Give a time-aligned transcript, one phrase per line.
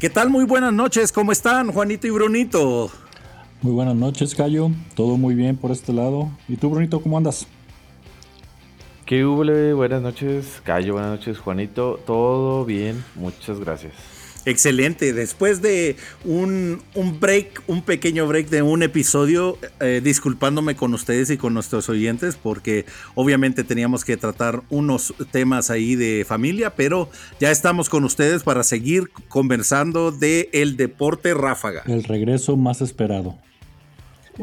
[0.00, 0.30] ¿Qué tal?
[0.30, 2.90] Muy buenas noches, ¿cómo están Juanito y Brunito?
[3.60, 4.70] Muy buenas noches, Cayo.
[4.94, 6.30] Todo muy bien por este lado.
[6.48, 7.46] ¿Y tú, Brunito, cómo andas?
[9.04, 9.44] ¿Qué hubo?
[9.76, 10.94] Buenas noches, Cayo.
[10.94, 12.00] Buenas noches, Juanito.
[12.06, 13.92] Todo bien, muchas gracias.
[14.44, 15.12] Excelente.
[15.12, 16.80] Después de un,
[17.20, 22.36] break, un pequeño break de un episodio, eh, disculpándome con ustedes y con nuestros oyentes,
[22.36, 28.42] porque obviamente teníamos que tratar unos temas ahí de familia, pero ya estamos con ustedes
[28.42, 31.82] para seguir conversando de el deporte ráfaga.
[31.86, 33.36] El regreso más esperado.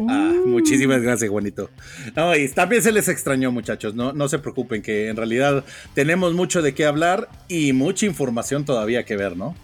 [0.07, 1.71] Ah, muchísimas gracias, Juanito.
[2.15, 3.95] No, y también se les extrañó, muchachos.
[3.95, 8.63] No, no se preocupen, que en realidad tenemos mucho de qué hablar y mucha información
[8.63, 9.55] todavía que ver, ¿no?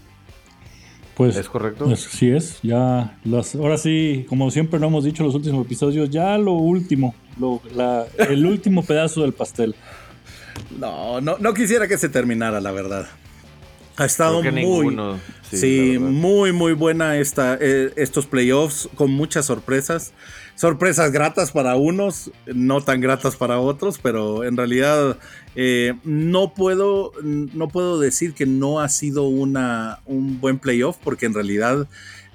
[1.16, 1.86] Pues, ¿Es correcto?
[1.86, 5.66] Pues, sí es, ya las, ahora sí, como siempre lo hemos dicho en los últimos
[5.66, 7.14] episodios, ya lo último,
[8.18, 9.76] el último pedazo del pastel.
[10.80, 13.08] No, no, no quisiera que se terminara, la verdad.
[13.96, 14.98] Ha estado muy,
[15.52, 20.14] sí, muy, muy buena esta, eh, estos playoffs con muchas sorpresas.
[20.56, 25.18] Sorpresas gratas para unos, no tan gratas para otros, pero en realidad
[25.56, 31.26] eh, no, puedo, no puedo decir que no ha sido una, un buen playoff, porque
[31.26, 31.88] en realidad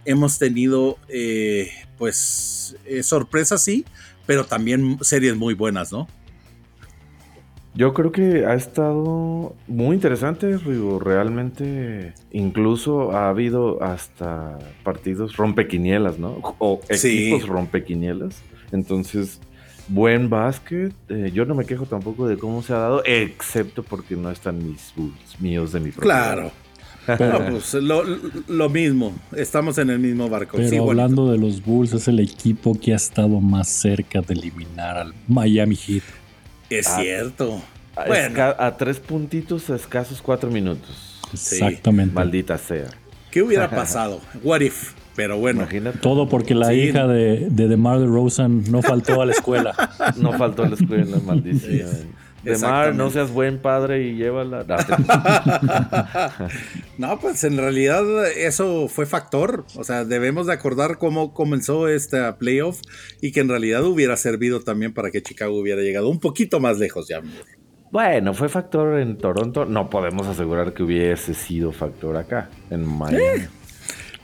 [0.05, 3.84] hemos tenido eh, pues sorpresas, sí,
[4.27, 6.08] pero también series muy buenas, ¿no?
[7.74, 10.98] Yo creo que ha estado muy interesante, Rigo.
[10.98, 16.38] Realmente, incluso ha habido hasta partidos rompequinielas, ¿no?
[16.58, 18.42] O equipos rompequinielas.
[18.72, 19.41] Entonces,
[19.88, 20.92] buen básquet.
[21.08, 24.58] Eh, yo no me quejo tampoco de cómo se ha dado, excepto porque no están
[24.58, 26.50] mis bulls míos de mi Claro.
[27.06, 30.58] Pero, pues lo, mismo, estamos en el mismo barco.
[30.58, 34.98] Pero hablando de los Bulls, es el equipo que ha estado más cerca de eliminar
[34.98, 36.03] al Miami Heat.
[36.70, 37.62] Es ah, cierto.
[37.97, 41.20] A, tres puntitos a escasos cuatro minutos.
[41.33, 42.14] Exactamente.
[42.14, 42.88] maldita sea.
[43.31, 44.20] ¿Qué hubiera pasado?
[44.42, 44.92] What if?
[45.16, 45.62] Pero bueno.
[45.62, 45.98] Imagínate.
[45.98, 49.75] Todo porque la hija de, de DeMar DeRozan no faltó a la escuela.
[50.16, 51.88] no faltó a la escuela, maldición.
[52.53, 54.64] DeMar, no seas buen padre y llévala.
[56.98, 58.04] no, pues en realidad
[58.36, 59.64] eso fue factor.
[59.76, 62.81] O sea, debemos de acordar cómo comenzó esta playoff
[63.20, 66.78] y que en realidad hubiera servido también para que Chicago hubiera llegado un poquito más
[66.78, 67.20] lejos ya.
[67.91, 69.65] Bueno, fue factor en Toronto.
[69.65, 73.25] No podemos asegurar que hubiese sido factor acá, en Miami.
[73.25, 73.48] Eh,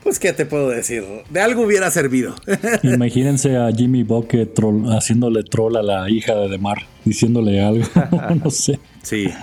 [0.05, 1.03] pues, ¿qué te puedo decir?
[1.31, 2.35] De algo hubiera servido.
[2.83, 4.53] Imagínense a Jimmy Bucket
[4.95, 7.87] haciéndole troll a la hija de Demar, diciéndole algo.
[8.43, 8.79] no sé.
[9.01, 9.33] Sí.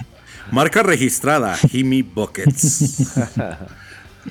[0.52, 3.18] Marca registrada, Jimmy Buckets.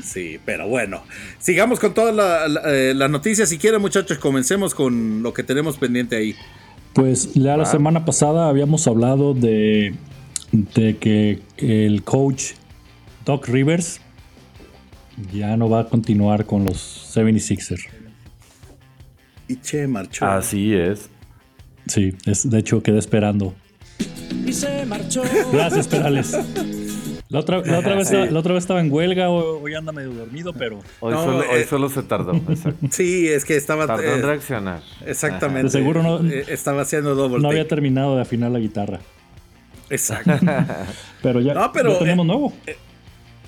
[0.02, 1.04] Sí, pero bueno,
[1.38, 3.50] sigamos con todas las eh, noticias.
[3.50, 6.34] Si quieren, muchachos, comencemos con lo que tenemos pendiente ahí.
[6.94, 9.94] Pues ya la semana pasada habíamos hablado de,
[10.54, 12.54] de que el coach
[13.26, 14.00] Doc Rivers
[15.34, 16.78] ya no va a continuar con los
[17.16, 17.88] 76ers.
[19.48, 20.26] Y Che marchó.
[20.26, 21.10] Así es.
[21.88, 23.54] Sí, es, de hecho quedé esperando.
[24.46, 25.24] Y se marchó.
[25.52, 26.36] Gracias, Perales.
[27.32, 30.80] La otra, otra, vez, la otra vez estaba en huelga, hoy anda medio dormido, pero.
[31.00, 32.34] Hoy, solo, hoy eh, solo, se tardó.
[32.92, 33.88] Sí, es que estaba.
[33.88, 34.82] Tardó en eh, reaccionar.
[35.06, 35.64] Exactamente.
[35.64, 36.30] De seguro no.
[36.30, 37.40] Eh, estaba haciendo doble.
[37.42, 39.00] No había terminado de afinar la guitarra.
[39.90, 40.32] Exacto.
[41.24, 42.54] pero ya, no, pero, tenemos nuevo.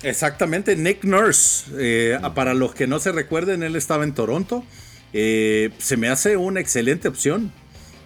[0.04, 2.18] Exactamente, Nick Nurse.
[2.34, 4.64] para los que no se recuerden, él estaba en Toronto.
[5.12, 7.52] se me hace una excelente opción.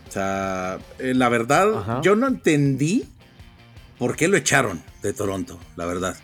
[0.09, 3.05] O sea, la verdad, yo no entendí
[3.99, 6.17] por qué lo echaron de Toronto, la verdad.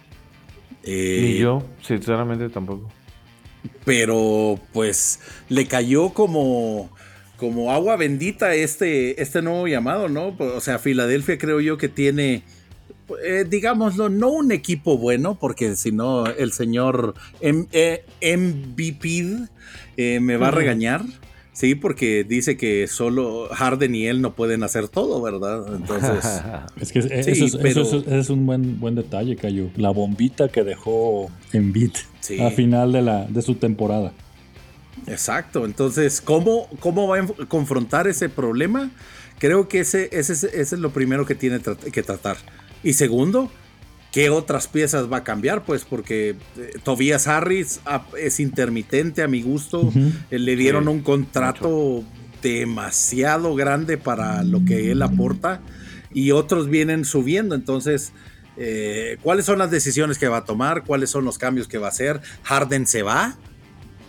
[0.84, 2.90] Eh, Ni yo, sinceramente tampoco.
[3.84, 6.90] Pero pues le cayó como,
[7.36, 10.36] como agua bendita este, este nuevo llamado, ¿no?
[10.38, 12.42] O sea, Filadelfia creo yo que tiene,
[13.22, 19.48] eh, digámoslo, no un equipo bueno, porque si no el señor MVP
[19.96, 21.02] eh, me va a regañar.
[21.52, 25.76] Sí, porque dice que solo Harden y él no pueden hacer todo, ¿verdad?
[25.76, 26.42] Entonces.
[26.80, 29.68] es que eso, es, un buen, buen detalle, Cayo.
[29.76, 31.92] La bombita que dejó en beat
[32.40, 34.12] a final de, la, de su temporada.
[35.06, 35.64] Exacto.
[35.64, 38.90] Entonces, ¿cómo, cómo va a confrontar ese problema?
[39.38, 41.60] Creo que ese, ese, ese es lo primero que tiene
[41.92, 42.36] que tratar.
[42.84, 43.50] Y segundo,
[44.14, 45.64] ¿Qué otras piezas va a cambiar?
[45.64, 49.92] Pues porque eh, Tobias Harris ah, es intermitente a mi gusto.
[50.30, 52.04] Eh, le dieron un contrato
[52.40, 55.62] demasiado grande para lo que él aporta
[56.12, 57.56] y otros vienen subiendo.
[57.56, 58.12] Entonces,
[58.56, 60.84] eh, ¿cuáles son las decisiones que va a tomar?
[60.84, 62.20] ¿Cuáles son los cambios que va a hacer?
[62.44, 63.36] ¿Harden se va?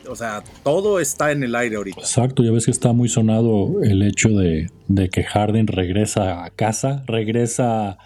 [0.07, 2.01] O sea, todo está en el aire ahorita.
[2.01, 6.51] Exacto, ya ves que está muy sonado el hecho de, de que Harden regresa a
[6.51, 7.97] casa, regresa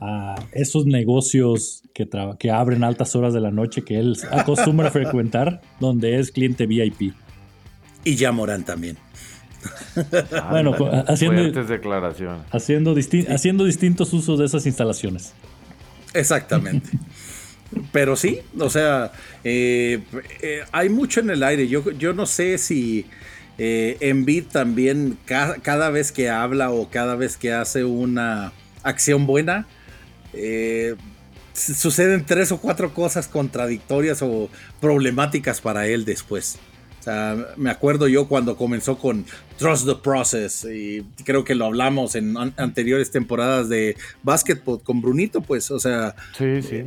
[0.00, 2.08] a esos negocios que,
[2.38, 6.66] que abren altas horas de la noche que él acostumbra a frecuentar, donde es cliente
[6.66, 7.14] VIP.
[8.04, 8.98] Y ya Morán también.
[10.50, 10.74] bueno,
[11.08, 11.42] haciendo,
[12.50, 12.94] Haciendo,
[13.28, 15.32] haciendo distintos usos de esas instalaciones.
[16.12, 16.90] Exactamente.
[17.92, 19.12] Pero sí, o sea,
[19.42, 20.00] eh,
[20.42, 21.66] eh, hay mucho en el aire.
[21.66, 23.06] Yo, yo no sé si
[23.58, 28.52] eh, Envid también cada vez que habla o cada vez que hace una
[28.82, 29.66] acción buena,
[30.36, 30.94] eh,
[31.54, 34.48] suceden tres o cuatro cosas contradictorias o
[34.80, 36.58] problemáticas para él después.
[37.00, 39.26] O sea, me acuerdo yo cuando comenzó con
[39.58, 45.42] Trust the Process y creo que lo hablamos en anteriores temporadas de Basketball con Brunito,
[45.42, 46.84] pues, o sea, sí, sí.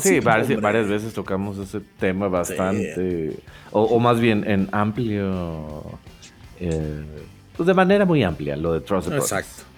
[0.00, 3.36] sí, varias, veces tocamos ese tema bastante,
[3.72, 5.98] o, más bien en amplio,
[6.58, 7.02] eh,
[7.54, 9.38] pues de manera muy amplia, lo de Trust the Process.
[9.38, 9.72] Exacto.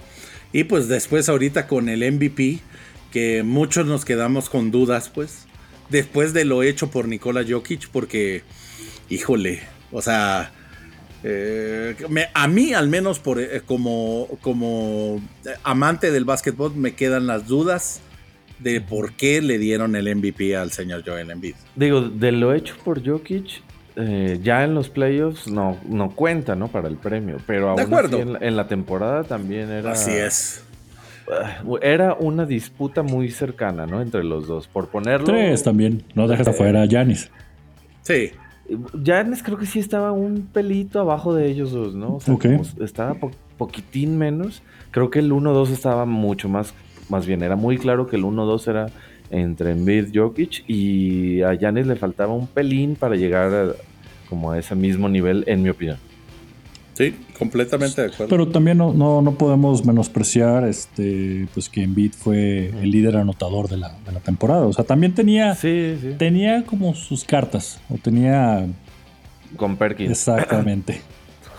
[0.53, 2.61] Y pues después ahorita con el MVP,
[3.15, 5.47] que muchos nos quedamos con dudas, pues,
[5.89, 8.43] después de lo hecho por Nikola Jokic, porque,
[9.09, 9.61] híjole,
[9.93, 10.51] o sea,
[11.23, 11.95] eh,
[12.35, 15.23] a mí al menos por, eh, como, como
[15.63, 18.01] amante del básquetbol me quedan las dudas
[18.59, 21.55] de por qué le dieron el MVP al señor Joel Embiid.
[21.77, 23.63] Digo, de lo hecho por Jokic,
[23.95, 26.67] eh, ya en los playoffs no, no cuenta, ¿no?
[26.67, 27.37] Para el premio.
[27.47, 29.93] Pero aún Así en, la temporada también era.
[29.93, 30.65] Así es.
[31.31, 34.03] Ah, era una disputa muy cercana, ¿no?
[34.03, 34.67] Entre los dos.
[34.67, 35.27] Por ponerlo.
[35.27, 36.03] Tres también.
[36.15, 37.31] No dejas afuera a Janis.
[38.03, 38.31] Sí.
[39.05, 42.17] Janis creo que sí estaba un pelito abajo de ellos dos, ¿no?
[42.17, 42.37] O sea,
[42.83, 43.17] estaba
[43.57, 44.63] poquitín menos.
[44.91, 46.75] Creo que el 1-2 estaba mucho más.
[47.09, 48.87] Más bien, era muy claro que el 1-2 era
[49.31, 53.75] entre Embiid Jokic y a Janis le faltaba un pelín para llegar
[54.29, 55.99] como a ese mismo nivel, en mi opinión.
[56.95, 58.29] Sí, completamente de acuerdo.
[58.29, 63.77] Pero también no, no, podemos menospreciar este, pues que Embiid fue el líder anotador de
[63.77, 64.65] la, temporada.
[64.67, 65.57] O sea, también tenía,
[66.19, 67.81] tenía como sus cartas.
[67.91, 68.67] O tenía.
[69.57, 70.11] Con Perkins.
[70.11, 71.03] Exactamente.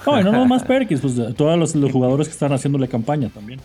[0.05, 3.59] no, no, no más Perkins, pues todos los, los jugadores que están haciéndole campaña también.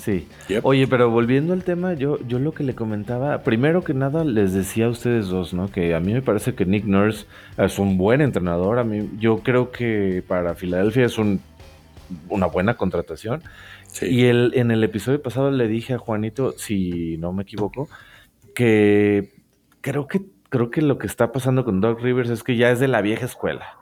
[0.00, 0.26] Sí.
[0.62, 4.54] Oye, pero volviendo al tema, yo, yo lo que le comentaba, primero que nada les
[4.54, 5.70] decía a ustedes dos, ¿no?
[5.70, 7.26] Que a mí me parece que Nick Nurse
[7.58, 8.78] es un buen entrenador.
[8.78, 11.40] A mí, yo creo que para Filadelfia es un,
[12.28, 13.42] una buena contratación.
[14.00, 17.88] Y el, en el episodio pasado le dije a Juanito, si no me equivoco,
[18.54, 19.32] que
[19.80, 22.80] creo que creo que lo que está pasando con Doug Rivers es que ya es
[22.80, 23.76] de la vieja escuela.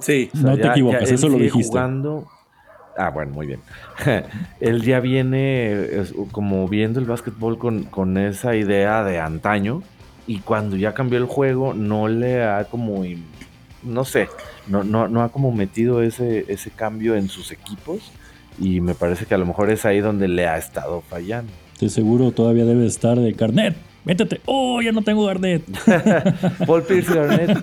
[0.00, 1.68] Sí, no te equivocas, eso lo dijiste.
[1.68, 2.28] Jugando,
[2.96, 3.60] Ah, bueno, muy bien.
[4.60, 9.82] Él ya viene como viendo el básquetbol con, con, esa idea de antaño
[10.26, 13.04] y cuando ya cambió el juego no le ha como,
[13.82, 14.28] no sé,
[14.66, 18.12] no, no, no ha como metido ese, ese cambio en sus equipos
[18.58, 21.52] y me parece que a lo mejor es ahí donde le ha estado fallando.
[21.80, 23.74] De seguro todavía debe estar de carnet.
[24.04, 24.40] Métete.
[24.46, 25.62] Oh, ya no tengo Garnet.
[26.66, 27.58] Paul Pierce Garnet.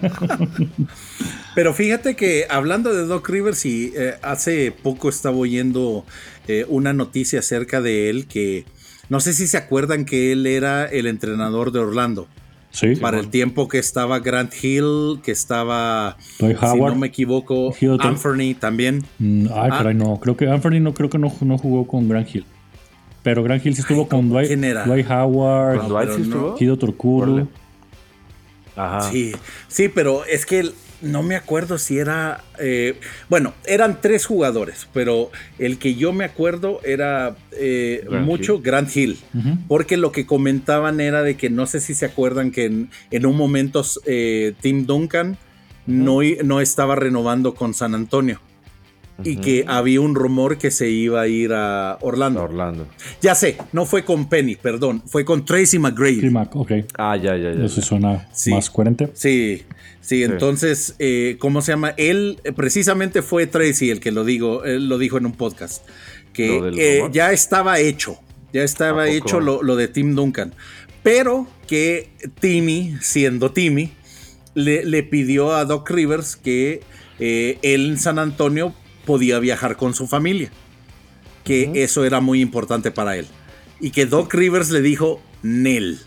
[1.55, 6.05] Pero fíjate que hablando de Doc Rivers, y eh, hace poco estaba oyendo
[6.47, 8.65] eh, una noticia acerca de él que
[9.09, 12.27] no sé si se acuerdan que él era el entrenador de Orlando.
[12.69, 12.95] Sí.
[12.97, 19.03] Para el tiempo que estaba Grant Hill, que estaba, si no me equivoco, Anthony también.
[19.17, 19.93] Mm, ay, ah.
[19.93, 20.19] no.
[20.19, 22.45] Creo que Anthony no creo que no, no jugó con Grant Hill.
[23.23, 27.47] Pero Grant Hill sí estuvo con Dwight, Dwight Howard, Hido Torcuro.
[28.75, 29.01] Ajá.
[29.11, 29.33] Sí,
[29.67, 30.71] sí, pero es que
[31.01, 32.43] no me acuerdo si era.
[32.59, 38.95] Eh, bueno, eran tres jugadores, pero el que yo me acuerdo era eh, mucho Grant
[38.95, 39.19] Hill.
[39.67, 43.37] Porque lo que comentaban era de que no sé si se acuerdan que en, un
[43.37, 45.37] momento eh, Tim Duncan
[45.85, 48.39] no, no estaba renovando con San Antonio
[49.23, 52.43] y que había un rumor que se iba a ir a Orlando.
[52.43, 52.87] Orlando.
[53.21, 56.31] Ya sé, no fue con Penny, perdón, fue con Tracy McGrady.
[56.53, 56.71] ok.
[56.97, 57.65] Ah, ya, ya, ya.
[57.65, 59.09] Eso suena más coherente.
[59.13, 59.63] Sí,
[60.01, 61.93] sí, entonces, eh, ¿cómo se llama?
[61.97, 65.83] Él, eh, precisamente fue Tracy el que lo, digo, él lo dijo en un podcast,
[66.33, 68.19] que eh, ya estaba hecho,
[68.53, 70.53] ya estaba hecho lo, lo, de Tim Duncan,
[71.01, 72.09] pero que
[72.39, 73.91] Timmy, siendo Timmy,
[74.53, 76.81] le, le pidió a Doc Rivers que
[77.19, 78.75] él en San Antonio
[79.07, 80.51] podía viajar con su familia,
[81.43, 83.25] que eso era muy importante para él.
[83.79, 85.99] Y que Doc Rivers le dijo, Nel.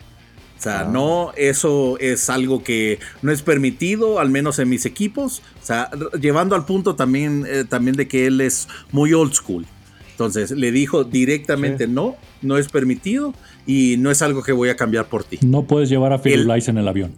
[0.59, 0.85] O sea, ah.
[0.85, 5.43] no, eso es algo que no es permitido, al menos en mis equipos.
[5.63, 5.91] O sea,
[6.21, 9.65] llevando al punto también, eh, también de que él es muy old school.
[10.11, 13.33] Entonces le dijo directamente no, no es permitido
[13.67, 15.39] y no es algo que voy a cambiar por ti.
[15.41, 17.15] No puedes llevar a Firulais en el avión.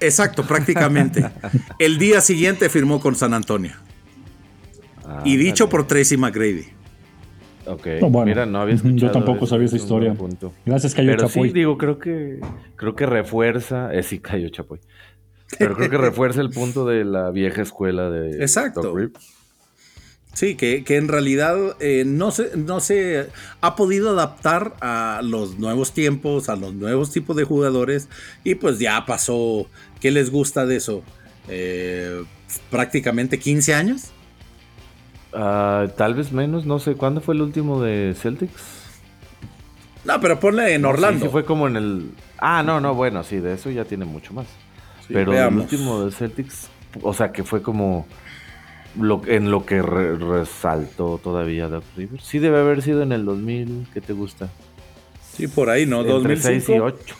[0.00, 1.30] Exacto, prácticamente.
[1.78, 3.72] el día siguiente firmó con San Antonio
[5.24, 6.64] y ah, dicho por Tracy McGrady.
[7.66, 7.86] Ok,
[8.26, 10.14] mira, no había escuchado Yo tampoco sabía esa historia.
[10.66, 12.40] Gracias, Cayo Pero Sí, digo, creo que,
[12.76, 13.92] creo que refuerza.
[13.94, 14.80] Eh, sí, Cayo Chapoy.
[15.58, 18.94] Pero creo que refuerza el punto de la vieja escuela de Exacto.
[20.34, 23.28] Sí, que, en realidad eh, no, se, no se
[23.60, 28.08] ha podido adaptar a los nuevos tiempos, a los nuevos tipos de jugadores,
[28.42, 29.66] y pues ya pasó.
[30.00, 31.02] ¿Qué les gusta de eso?
[31.48, 32.24] Eh,
[32.68, 34.12] prácticamente 15 años.
[35.34, 36.94] Ah, tal vez menos, no sé.
[36.94, 38.82] ¿Cuándo fue el último de Celtics?
[40.04, 41.26] No, pero ponle en Orlando.
[41.26, 42.10] Sí, fue como en el.
[42.38, 44.46] Ah, no, no, bueno, sí, de eso ya tiene mucho más.
[45.08, 46.68] pero el último de Celtics,
[47.02, 48.06] o sea, que fue como
[49.26, 52.24] en lo que resaltó todavía Doc Rivers.
[52.24, 54.48] Sí debe haber sido en el 2000, ¿qué te gusta?
[55.32, 56.00] Sí, por ahí, ¿no?
[56.00, 57.16] Entre 2006 y 8.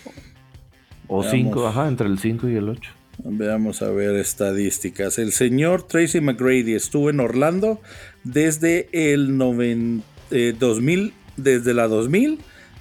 [1.08, 2.92] O 5, ajá, entre el 5 y el 8.
[3.22, 5.18] Veamos a ver estadísticas.
[5.18, 7.80] El señor Tracy McGrady estuvo en Orlando
[8.24, 12.40] desde el 2000, eh, desde la 2000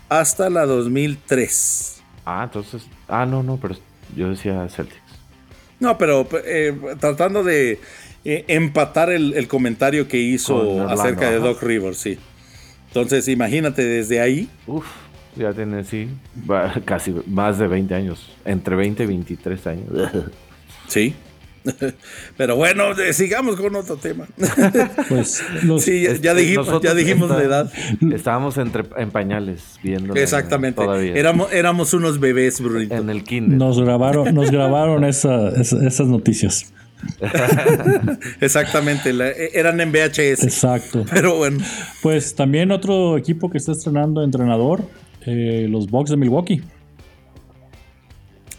[0.09, 2.01] hasta la 2003.
[2.25, 3.75] Ah, entonces, ah, no, no, pero
[4.15, 5.01] yo decía Celtics.
[5.79, 7.79] No, pero eh, tratando de
[8.23, 12.17] eh, empatar el, comentario que hizo acerca de Doc Rivers, sí.
[12.87, 14.49] Entonces, imagínate desde ahí.
[14.67, 14.85] Uf,
[15.35, 16.09] ya tiene, sí,
[16.85, 19.87] casi más de 20 años, entre 20 y 23 años.
[20.87, 21.15] Sí.
[22.37, 24.27] Pero bueno, eh, sigamos con otro tema.
[25.09, 25.43] Pues
[25.79, 27.71] sí, ya, dijimos, ya dijimos la edad.
[28.13, 30.15] Estábamos entre, en pañales viendo.
[30.15, 30.81] Exactamente.
[31.17, 32.95] Éramos, éramos unos bebés, Brunito.
[32.95, 33.57] En el kinder.
[33.57, 36.73] Nos grabaron, nos grabaron esas noticias.
[38.39, 40.43] Exactamente, e, eran en VHS.
[40.43, 41.05] Exacto.
[41.11, 41.59] Pero bueno.
[42.01, 44.87] Pues también otro equipo que está estrenando entrenador,
[45.25, 46.61] eh, los Bucks de Milwaukee.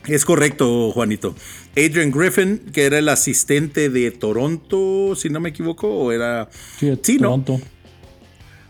[0.07, 1.35] Es correcto, Juanito.
[1.73, 6.49] Adrian Griffin, que era el asistente de Toronto, si no me equivoco, o era.
[6.79, 7.61] Sí, Toronto.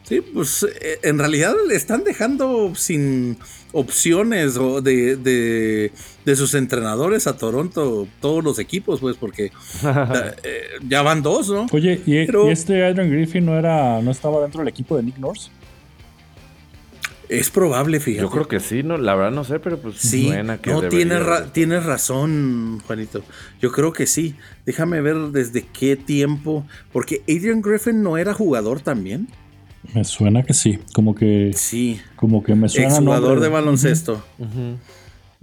[0.05, 3.39] Sí, pues eh, en realidad le están dejando sin
[3.73, 5.91] opciones de,
[6.25, 9.45] de, sus entrenadores a Toronto, todos los equipos, pues, porque
[10.45, 11.67] eh, ya van dos, ¿no?
[11.73, 12.19] Oye, ¿y,
[12.51, 15.51] este Adrian Griffin no era, no estaba dentro del equipo de Nick Nurse?
[17.29, 18.23] Es probable, fíjate.
[18.23, 20.83] Yo creo que sí, no, la verdad no sé, pero pues sí, suena que no
[20.89, 23.23] tienes, tienes razón, Juanito.
[23.61, 24.35] Yo creo que sí.
[24.67, 29.29] Déjame ver desde qué tiempo, porque Adrian Griffin no era jugador también.
[29.93, 31.53] Me suena que sí, como que.
[31.55, 32.01] Sí.
[32.17, 32.89] Como que me suena.
[32.89, 34.25] Exjugador de baloncesto.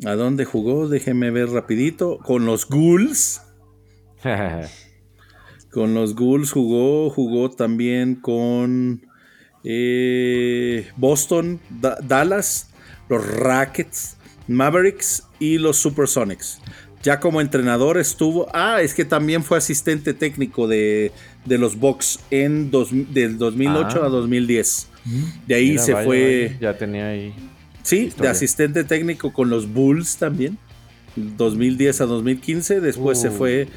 [0.06, 0.88] ¿A dónde jugó?
[0.88, 2.18] Déjeme ver rapidito.
[2.20, 3.42] Con los Ghouls.
[5.72, 7.10] con los Ghouls jugó.
[7.10, 9.06] Jugó también con
[9.64, 12.70] eh, Boston, Dallas,
[13.10, 16.60] los Rackets, Mavericks y los Supersonics.
[17.04, 18.48] Ya como entrenador estuvo.
[18.54, 21.12] Ah, es que también fue asistente técnico de,
[21.46, 24.06] los Bucks en del 2008 ah.
[24.06, 24.88] a 2010.
[25.06, 25.24] Mm.
[25.48, 26.58] De ahí se fue.
[26.62, 27.34] Ya tenía ahí.
[27.82, 30.60] Sí, de asistente técnico con los Bulls también.
[31.16, 32.82] 2010 a 2015.
[32.82, 33.32] Después se uh.
[33.32, 33.68] fue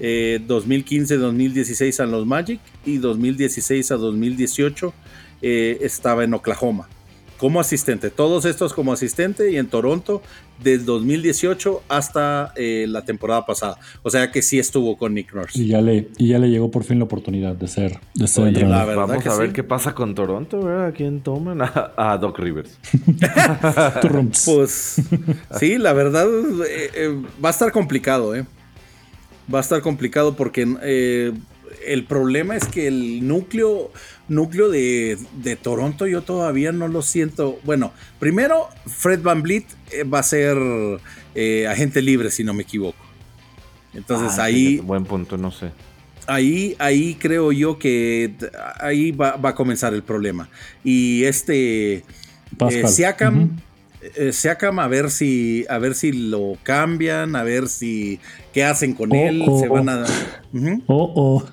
[0.00, 2.60] 2015-2016 eh, a los Magic.
[2.84, 4.92] Y 2016 a 2018
[5.44, 6.88] eh, estaba en Oklahoma
[7.44, 8.08] como asistente.
[8.10, 10.22] Todos estos como asistente y en Toronto
[10.62, 13.76] del 2018 hasta eh, la temporada pasada.
[14.02, 15.60] O sea que sí estuvo con Nick Nurse.
[15.60, 18.66] Y ya le, y ya le llegó por fin la oportunidad de ser, de ser
[18.66, 20.86] Vamos a ver qué pasa con Toronto, ¿verdad?
[20.86, 21.60] ¿A quién toman?
[21.60, 22.78] A, Doc Rivers.
[24.46, 25.02] pues
[25.58, 26.26] sí, la verdad
[26.66, 28.46] eh, eh, va a estar complicado, ¿eh?
[29.52, 31.34] Va a estar complicado porque
[31.86, 33.90] el problema es que el núcleo
[34.28, 37.58] núcleo de, Toronto yo todavía no lo siento.
[37.64, 40.56] Bueno, primero, Fred Van Vliet eh, va a ser
[41.34, 42.98] eh, agente libre, si no me equivoco.
[43.92, 44.78] Entonces ah, ahí...
[44.78, 45.70] Buen punto, no sé.
[46.26, 48.34] Ahí, ahí creo yo que
[48.80, 50.48] ahí va, a comenzar el problema.
[50.82, 52.04] Y este...
[52.60, 52.88] Eh,
[54.32, 54.78] Siakam...
[54.78, 58.20] a ver si a ver si lo cambian, a ver si
[58.52, 60.04] qué hacen con oh, él, oh, se van a
[60.86, 61.44] Oh, oh.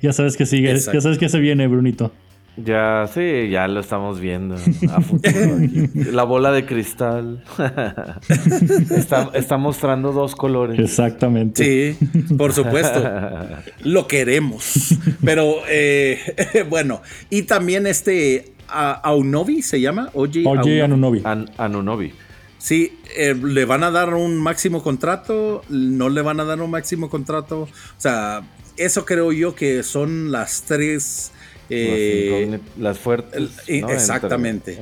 [0.00, 2.12] Ya sabes que sigue, ya sabes que se viene, Brunito.
[2.56, 5.56] Ya, sí, ya lo estamos viendo a futuro
[6.12, 7.42] La bola de cristal
[9.34, 10.78] está, mostrando dos colores.
[10.78, 11.96] Exactamente.
[11.96, 13.02] Sí, por supuesto.
[13.84, 14.98] lo queremos.
[15.24, 16.20] Pero eh,
[16.68, 17.00] bueno,
[17.30, 20.10] y también este Aunovi se llama.
[20.12, 20.44] Oye,
[20.82, 21.22] Anunobi.
[21.56, 22.12] Anunobi.
[22.58, 26.70] Sí, eh, le van a dar un máximo contrato, no le van a dar un
[26.70, 27.62] máximo contrato.
[27.62, 28.42] O sea,
[28.76, 31.32] eso creo yo que son las tres...
[31.74, 33.50] Eh, las fuertes.
[33.66, 34.78] Exactamente.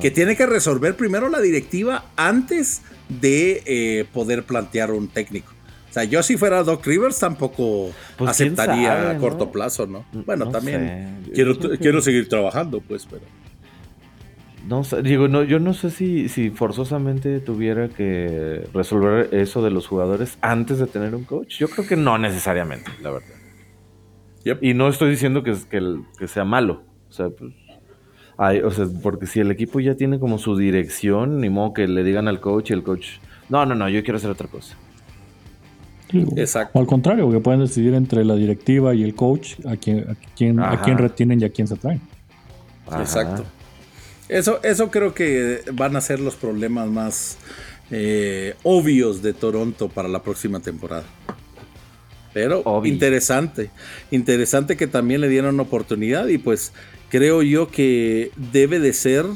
[0.00, 5.52] Que tiene que resolver primero la directiva antes de eh, poder plantear un técnico.
[5.90, 9.52] O sea, yo si fuera Doc Rivers tampoco Pues, aceptaría sabe, a corto ¿no?
[9.52, 10.06] plazo, ¿no?
[10.24, 13.22] Bueno, No también quiero, quiero seguir trabajando, pues, pero...
[14.68, 19.70] No sé, digo, no, yo no sé si, si forzosamente tuviera que resolver eso de
[19.70, 21.58] los jugadores antes de tener un coach.
[21.58, 23.28] Yo creo que no necesariamente, la verdad.
[24.44, 24.62] Yep.
[24.62, 26.82] Y no estoy diciendo que, que, que sea malo.
[27.08, 27.52] O sea, pues,
[28.36, 31.88] hay- o sea, porque si el equipo ya tiene como su dirección, ni modo que
[31.88, 34.76] le digan al coach y el coach, no, no, no, yo quiero hacer otra cosa.
[36.36, 36.78] Exacto.
[36.78, 40.14] O al contrario, que pueden decidir entre la directiva y el coach a quién, a
[40.36, 42.00] quién, a quién retienen y a quién se traen.
[42.86, 43.00] Ajá.
[43.00, 43.44] Exacto.
[44.32, 47.36] Eso, eso creo que van a ser los problemas más
[47.90, 51.04] eh, obvios de Toronto para la próxima temporada.
[52.32, 53.70] Pero interesante,
[54.10, 56.72] interesante que también le dieron oportunidad y pues
[57.10, 59.26] creo yo que debe de ser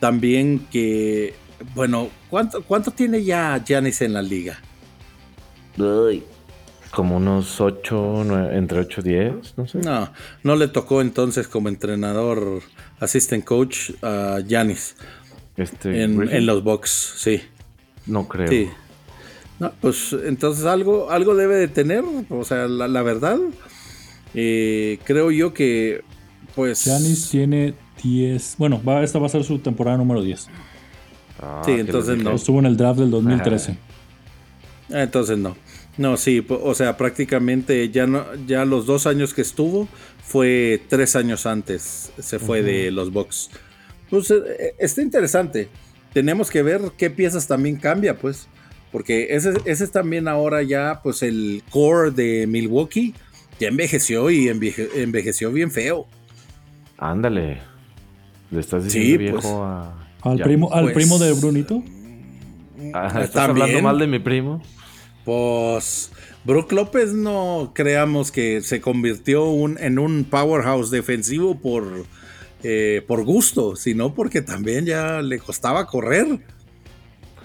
[0.00, 1.34] también que,
[1.74, 4.58] bueno, ¿cuánto, cuánto tiene ya Giannis en la liga?
[6.94, 9.78] Como unos 8, entre 8 y 10, no sé.
[9.78, 10.10] No,
[10.42, 12.62] no le tocó entonces como entrenador,
[13.00, 14.96] assistant coach a Giannis
[15.56, 17.40] Este, en, en los Bucks, sí.
[18.06, 18.48] No creo.
[18.48, 18.68] Sí.
[19.60, 23.38] No, pues entonces algo, algo debe de tener, o sea, la, la verdad,
[24.34, 26.02] eh, creo yo que,
[26.54, 26.84] pues...
[26.84, 28.56] Giannis tiene 10.
[28.58, 30.48] Bueno, va, esta va a ser su temporada número 10.
[31.40, 32.32] Ah, Sí, entonces no.
[32.32, 33.76] Estuvo en el draft del 2013.
[34.92, 35.56] Ah, Entonces no.
[35.96, 39.86] No, sí, o sea, prácticamente ya no, ya los dos años que estuvo
[40.24, 43.50] fue tres años antes, se fue de los Bucks.
[44.10, 45.68] Pues eh, está interesante.
[46.12, 48.48] Tenemos que ver qué piezas también cambia, pues.
[48.90, 53.14] Porque ese, ese es también ahora ya, pues, el core de Milwaukee.
[53.60, 56.06] Ya envejeció y enveje- envejeció bien feo.
[56.98, 57.58] Ándale.
[58.50, 59.46] Le estás Sí, diciendo viejo pues.
[59.46, 59.94] a.
[60.30, 60.44] Al, Ya.
[60.44, 61.82] primo, al Pues- primo de Brunito.
[62.92, 63.62] Ajá, ¿Estás También.
[63.66, 64.62] hablando mal de mi primo?
[65.24, 66.10] Pues
[66.44, 72.04] Brook López no creamos que se convirtió un- en un powerhouse defensivo por,
[72.62, 76.26] eh, por gusto, sino porque también ya le costaba correr.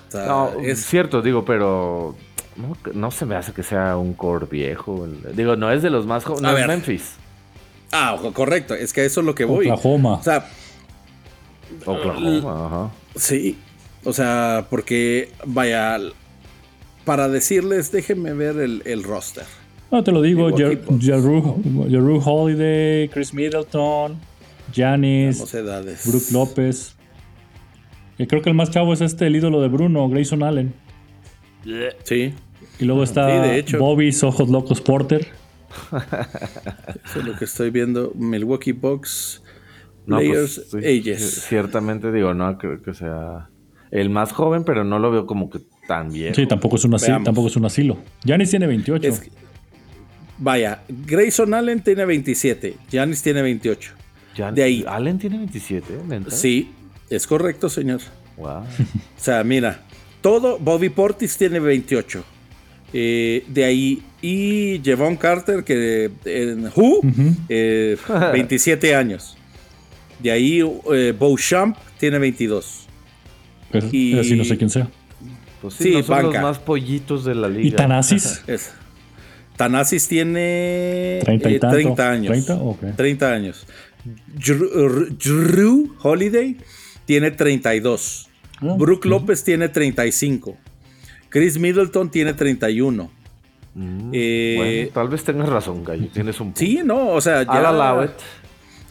[0.07, 2.15] O sea, No, es cierto, digo, pero.
[2.57, 5.07] No, no se me hace que sea un core viejo.
[5.33, 6.49] Digo, no es de los más jóvenes.
[6.49, 6.75] A No es ver.
[6.75, 7.13] Memphis.
[7.91, 9.67] Ah, correcto, es que a eso es lo que voy.
[9.69, 10.15] Oklahoma.
[10.15, 10.45] O sea,
[11.85, 12.91] Oklahoma, ajá.
[13.15, 13.57] sí,
[14.03, 15.97] o sea, porque vaya,
[17.05, 19.45] para decirles, déjenme ver el, el roster.
[19.91, 20.55] No, te lo digo.
[20.55, 24.19] Jeru Jeru Holiday, Chris Middleton,
[24.75, 26.07] edades.
[26.07, 26.95] Brook López.
[28.17, 30.73] Y creo que el más chavo es este, el ídolo de Bruno, Grayson Allen.
[32.03, 32.33] Sí,
[32.79, 33.79] Y luego está Sí, de hecho.
[33.79, 35.27] Bobby's Ojos Locos Porter.
[37.05, 38.11] eso es lo que estoy viendo.
[38.15, 39.43] Milwaukee Bucks.
[40.05, 41.45] No, Players pues, sí, Ages.
[41.47, 43.49] Ciertamente, digo, no creo que sea
[43.91, 45.59] el más joven, pero no lo veo como que
[45.89, 46.35] tan viejo.
[46.35, 47.09] Sí, tampoco es un asilo.
[47.13, 47.25] Veamos.
[47.25, 47.97] Tampoco es un asilo.
[48.23, 49.07] Giannis tiene 28.
[49.09, 49.31] Es que-
[50.37, 53.93] vaya, Grayson Allen tiene 27, Giannis tiene 28.
[54.37, 54.85] Ya- de ahí.
[54.87, 56.29] Allen tiene 27, ¿neta?
[56.29, 56.69] Sí,
[57.09, 58.01] es correcto, señor.
[58.37, 58.61] Wow.
[59.19, 59.81] O sea, mira,
[60.21, 62.23] todo, Bobby Portis tiene 28.
[62.93, 67.01] Eh, de ahí, y Javon Carter, que en Who,
[67.49, 67.97] eh,
[68.33, 69.35] 27 años.
[70.19, 70.61] De ahí,
[70.93, 72.85] eh, Beauchamp tiene 22.
[73.71, 74.87] Pues, y- así no sé quién sea.
[75.61, 76.41] Pues sí, Sí, no son banca.
[76.41, 77.67] los más pollitos de la liga.
[77.67, 78.43] ¿Y Tanasis?
[78.47, 78.71] Es.
[79.57, 81.75] Tanasis tiene 30 y eh, tanto.
[81.75, 82.27] 30 años.
[82.31, 82.79] 30, ok.
[82.95, 83.67] 30 años.
[84.35, 86.55] Drew, Drew Holiday
[87.05, 88.29] tiene 32.
[88.61, 89.09] Ah, Brook sí.
[89.09, 90.55] López tiene 35.
[91.29, 93.11] Chris Middleton tiene 31.
[93.75, 96.07] Mm, Eh, bueno, tal vez tengas razón, Gallo.
[96.13, 96.59] Tienes un punto.
[96.59, 98.03] Sí, no, o sea, ya.
[98.05, 98.11] It.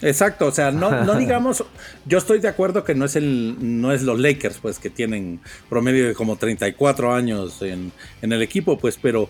[0.02, 1.64] Exacto, o sea, no, no digamos,
[2.06, 5.40] yo estoy de acuerdo que no es el, no es los Lakers, pues, que tienen
[5.68, 9.28] promedio de como 34 años en, en el equipo, pues, pero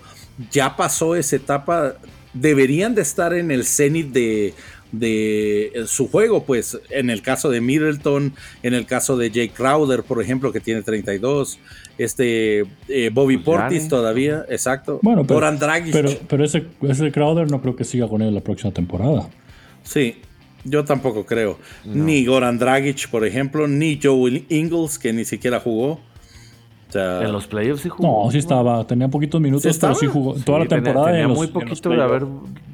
[0.50, 1.94] ya pasó esa etapa,
[2.34, 4.54] deberían de estar en el cenit de,
[4.92, 10.02] de su juego, pues, en el caso de Middleton, en el caso de Jake Crowder,
[10.02, 11.58] por ejemplo, que tiene 32,
[11.96, 15.92] este, eh, Bobby Pues Portis todavía, exacto, Bueno, pero, Goran Dragic.
[15.92, 19.28] pero, pero ese, ese Crowder no creo que siga con él la próxima temporada.
[19.82, 20.20] Sí,
[20.64, 21.58] yo tampoco creo.
[21.84, 25.92] Ni Goran Dragic, por ejemplo, ni Joe Ingles, que ni siquiera jugó.
[26.88, 28.24] O sea, En los playoffs sí jugó.
[28.24, 28.86] No, sí estaba.
[28.86, 31.06] Tenía poquitos minutos, pero sí jugó Sí, toda la temporada.
[31.06, 32.24] Tenía, en los- muy poquito de haber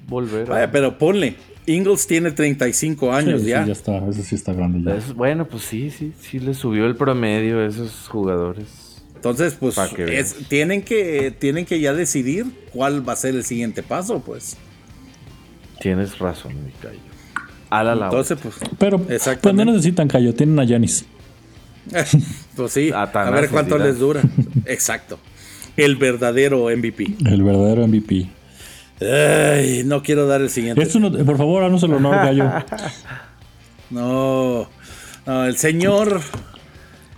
[0.06, 0.46] volver.
[0.48, 1.34] vaya, pero ponle.
[1.66, 3.64] Ingles tiene 35 Sí, años sí, ya.
[3.66, 3.96] ya está.
[4.08, 4.96] Ese sí está grande ya.
[4.96, 9.02] Es- bueno, pues sí, sí, sí le subió el promedio a esos jugadores.
[9.16, 13.42] Entonces, pues que es- tienen, que, tienen que ya decidir cuál va a ser el
[13.44, 14.58] siguiente paso, pues.
[15.80, 16.98] Tienes razón, mi Gallo.
[17.74, 18.04] A la la.
[18.06, 21.04] Entonces, pues, Pero pues no necesitan callo, tienen a Yanis.
[22.56, 24.22] pues sí, A ver cuánto les dura.
[24.66, 25.18] Exacto.
[25.76, 27.16] el verdadero MVP.
[27.26, 28.28] El verdadero MVP.
[29.00, 30.86] Ay, no quiero dar el siguiente.
[31.24, 32.44] por favor, háganos el honor, gallo.
[33.90, 34.68] no,
[35.26, 36.20] no, el señor,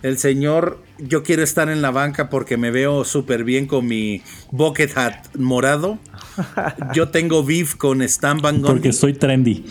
[0.02, 4.22] el señor, yo quiero estar en la banca porque me veo súper bien con mi
[4.50, 5.98] bucket hat morado.
[6.94, 9.64] Yo tengo beef con Stan Van Porque soy trendy.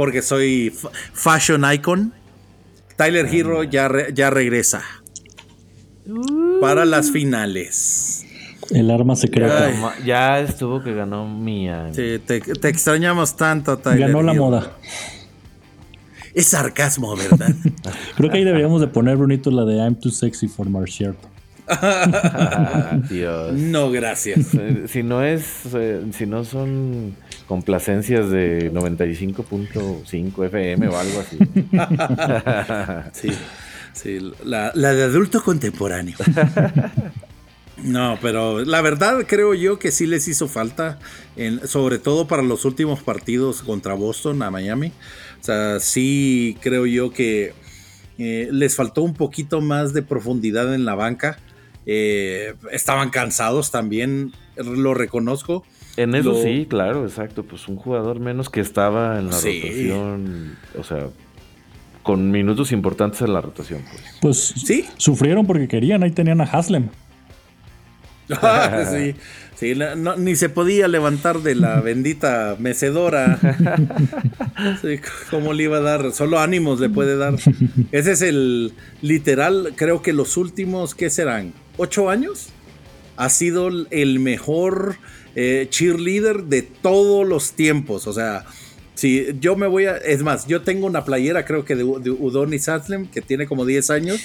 [0.00, 0.72] Porque soy
[1.12, 2.14] fashion icon.
[2.96, 4.80] Tyler Hero ya, ya regresa.
[6.62, 8.24] Para las finales.
[8.70, 9.70] El arma secreta.
[10.02, 11.90] ya estuvo que ganó Mía.
[11.92, 12.36] Sí, te,
[12.66, 14.06] extrañamos tanto, Tyler.
[14.06, 14.72] Ganó la moda.
[16.32, 17.54] Es sarcasmo, ¿verdad?
[18.16, 20.66] Creo que ahí deberíamos de poner bonito la de I'm too sexy for
[23.08, 23.52] Dios.
[23.52, 24.48] No, gracias.
[24.86, 27.14] Si no es, eh, si no son
[27.46, 31.38] complacencias de 95.5 FM o algo así.
[33.28, 33.30] sí,
[33.92, 36.16] sí la, la de adulto contemporáneo.
[37.84, 40.98] No, pero la verdad creo yo que sí les hizo falta,
[41.36, 44.92] en, sobre todo para los últimos partidos contra Boston a Miami.
[45.40, 47.54] O sea, sí creo yo que
[48.18, 51.38] eh, les faltó un poquito más de profundidad en la banca.
[51.86, 55.64] Eh, estaban cansados también, lo reconozco.
[55.96, 57.44] En eso sí, claro, exacto.
[57.44, 61.08] Pues un jugador menos que estaba en la rotación, o sea,
[62.02, 63.82] con minutos importantes en la rotación.
[63.90, 64.88] Pues, pues sí.
[64.96, 66.88] Sufrieron porque querían, ahí tenían a Haslem.
[68.92, 69.14] sí,
[69.60, 69.74] sí
[70.16, 73.38] ni se podía levantar de la bendita mecedora.
[74.82, 76.12] Sí, ¿Cómo le iba a dar?
[76.12, 77.34] Solo ánimos le puede dar.
[77.92, 81.54] Ese es el literal, creo que los últimos, ¿qué serán?
[81.78, 82.50] ¿Ocho años?
[83.16, 84.96] Ha sido el mejor
[85.34, 88.06] eh, cheerleader de todos los tiempos.
[88.06, 88.44] O sea,
[88.94, 89.96] si yo me voy a.
[89.96, 93.64] Es más, yo tengo una playera, creo que de, de Udonis Haslem, que tiene como
[93.64, 94.20] 10 años.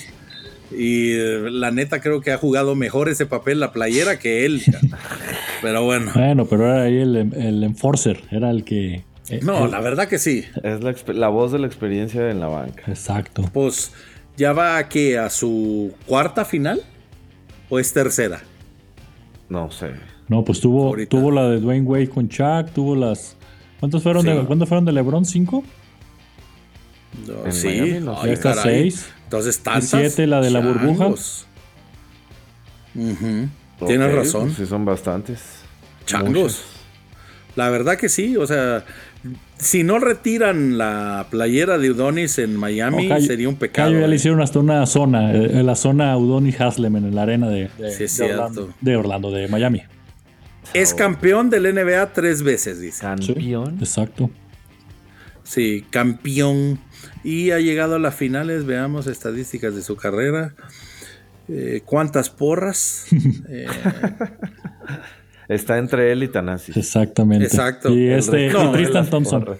[0.72, 4.62] Y eh, la neta creo que ha jugado mejor ese papel la playera que él.
[5.62, 6.12] pero bueno.
[6.14, 9.04] Bueno, pero era ahí el, enforcer, era el que...
[9.30, 10.46] Eh, no, la verdad que sí.
[10.64, 12.84] Es la, voz de la experiencia en la banca.
[12.88, 13.44] Exacto.
[13.54, 13.92] Pues
[14.38, 16.82] ya va a que a su cuarta final
[17.70, 18.42] o es tercera.
[19.50, 19.92] No sé.
[20.28, 23.36] No, pues tuvo, tuvo la de Dwayne Wade con Chuck, tuvo las...
[23.80, 25.26] ¿Cuántos fueron, de, ¿cuántos fueron de LeBron?
[25.26, 25.64] ¿Cinco?
[27.52, 28.00] Sí,
[28.64, 29.06] seis.
[29.24, 29.90] Entonces, tantas.
[29.90, 31.14] siete, la de la burbuja.
[32.94, 34.46] Tienes razón.
[34.46, 35.42] Pues sí, son bastantes.
[36.06, 36.64] Changos.
[37.56, 38.84] La verdad que sí, o sea,
[39.58, 43.92] si no retiran la playera de Udonis en Miami, sería un pecado.
[43.92, 44.16] ya le ¿eh?
[44.16, 47.70] hicieron hasta una zona, eh, la zona Udonis Haslem en la arena de,
[48.22, 49.84] Orlando, de, Orlando, de Miami.
[50.74, 53.02] Es campeón del NBA tres veces, dice.
[53.02, 53.78] Campeón.
[53.80, 54.30] exacto.
[55.44, 56.80] Sí, campeón.
[57.26, 60.54] Y ha llegado a las finales, veamos estadísticas de su carrera.
[61.50, 63.08] Eh, ¿Cuántas porras?
[63.50, 63.66] Eh,
[65.48, 66.72] Está entre él y Tanasi.
[66.80, 67.46] Exactamente.
[67.46, 67.90] Exacto.
[67.94, 69.58] Y este Tristan Thompson.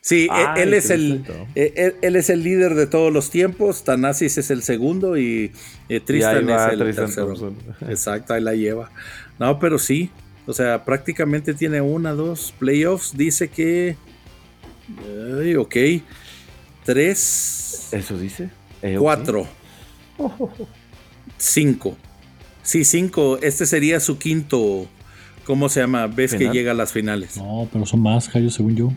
[0.00, 3.84] Sí, e- él, es el, e- él, es el líder de todos los tiempos.
[3.84, 5.52] Tanasis es el segundo y
[5.88, 7.54] eh, Tristan es el tercero.
[7.88, 8.90] Exacto, ahí la lleva.
[9.38, 10.10] No, pero sí.
[10.46, 13.16] O sea, prácticamente tiene una, dos playoffs.
[13.16, 13.96] Dice que
[15.40, 15.76] Ay, ok.
[16.84, 17.88] Tres.
[17.92, 18.50] ¿Eso dice?
[18.82, 19.46] Eh, cuatro.
[21.38, 21.96] Cinco.
[22.62, 23.38] Sí, cinco.
[23.42, 24.86] Este sería su quinto.
[25.44, 26.06] ¿Cómo se llama?
[26.06, 27.36] ¿Ves que llega a las finales?
[27.36, 28.92] No, pero son más, Jayo, según yo.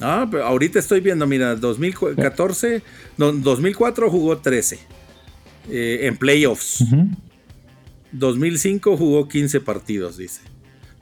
[0.00, 2.82] Ah, pero ahorita estoy viendo, mira, 2014,
[3.16, 4.78] 2004 jugó 13
[5.70, 6.84] eh, en playoffs.
[8.12, 10.40] 2005 jugó 15 partidos, dice.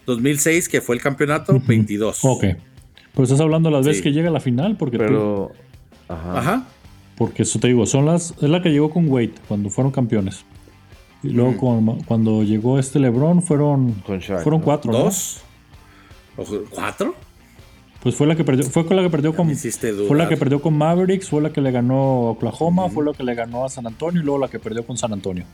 [0.07, 2.21] 2006, que fue el campeonato, 22.
[2.23, 2.45] Ok.
[3.12, 4.98] Pero estás hablando las veces que llega a la final, porque.
[4.98, 5.53] Pero.
[6.09, 6.66] Ajá.
[7.16, 8.35] Porque eso te digo, son las.
[8.42, 10.44] Es la que llegó con Wade cuando fueron campeones.
[11.22, 11.57] Y luego
[12.07, 13.94] cuando llegó este LeBron fueron.
[14.42, 14.92] fueron cuatro.
[14.92, 15.42] ¿Dos?
[16.70, 17.14] ¿Cuatro?
[18.03, 19.55] Pues fue la que perdió, fue con la que perdió con.
[19.55, 23.12] Fue la que perdió con Mavericks, fue la que le ganó a Oklahoma, fue la
[23.12, 25.44] que le ganó a San Antonio y luego la que perdió con San Antonio.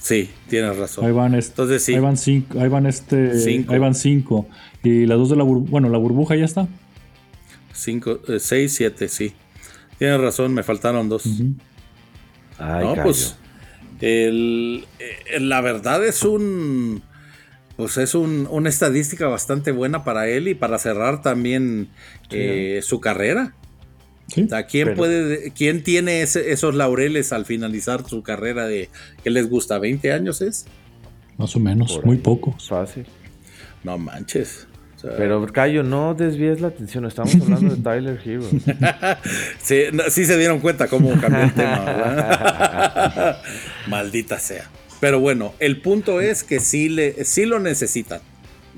[0.00, 1.04] Sí, tienes razón.
[1.04, 1.94] Ahí van, Entonces, sí.
[1.94, 3.72] ahí van cinco, ahí van este, cinco.
[3.72, 4.48] ahí van cinco.
[4.82, 6.66] Y las dos de la burbuja, bueno, la burbuja ya está.
[7.72, 9.34] Cinco, eh, seis, siete, sí.
[9.98, 11.26] Tienes razón, me faltaron dos.
[12.58, 13.36] no, pues
[14.00, 17.02] el, eh, la verdad es un,
[17.76, 21.88] pues es un, una estadística bastante buena para él y para cerrar también
[22.30, 23.54] eh, su carrera.
[24.30, 28.88] ¿Quién, puede, ¿quién tiene esos laureles al finalizar su carrera de,
[29.22, 29.78] ¿qué les gusta?
[29.78, 30.66] ¿20 años es?
[31.36, 32.56] Más o menos, muy poco.
[32.58, 33.06] Fácil.
[33.82, 34.66] No manches.
[35.02, 38.42] Pero Cayo, no desvíes la atención, estamos hablando de Tyler Hero.
[39.62, 43.38] sí, sí se dieron cuenta cómo cambió el tema.
[43.88, 44.68] Maldita sea.
[45.00, 48.20] Pero bueno, el punto es que sí, le, sí lo necesitan.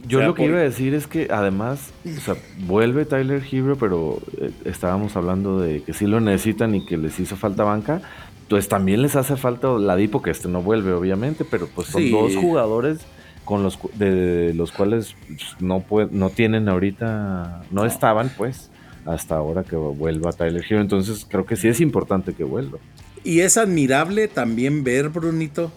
[0.06, 2.36] Yo lo que iba a decir es que además, o sea,
[2.66, 7.18] vuelve Tyler Hero, pero eh, estábamos hablando de que sí lo necesitan y que les
[7.20, 8.02] hizo falta banca.
[8.48, 12.10] Pues también les hace falta la Dipo, que este no vuelve, obviamente, pero pues son
[12.10, 12.98] dos jugadores
[13.44, 15.16] con los de los cuales
[15.60, 18.70] no no tienen ahorita, no, estaban, pues,
[19.06, 20.80] hasta ahora que vuelva Tyler Hero.
[20.80, 22.78] Entonces creo que sí es importante que vuelva.
[23.24, 25.72] Y es admirable también ver, Brunito,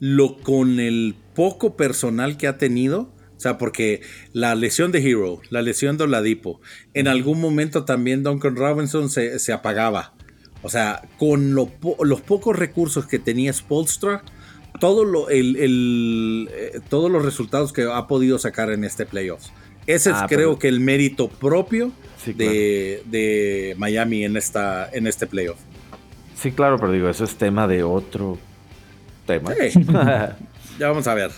[0.00, 3.08] lo con el poco personal que ha tenido
[3.44, 4.00] sea, porque
[4.32, 6.60] la lesión de Hero, la lesión de Oladipo,
[6.94, 10.14] en algún momento también Duncan Robinson se, apagaba.
[10.62, 14.24] O sea, con los pocos recursos que tenía Spolstra,
[14.80, 19.52] todo lo, el, eh, todos los resultados que ha podido sacar en este playoffs.
[19.86, 21.92] Ese es ah, creo que el mérito propio
[22.26, 25.58] de, Miami en, esta, en este playoff.
[26.34, 28.38] Sí, claro, pero digo, eso es tema de otro
[29.26, 29.52] tema.
[30.78, 31.30] ya vamos a ver.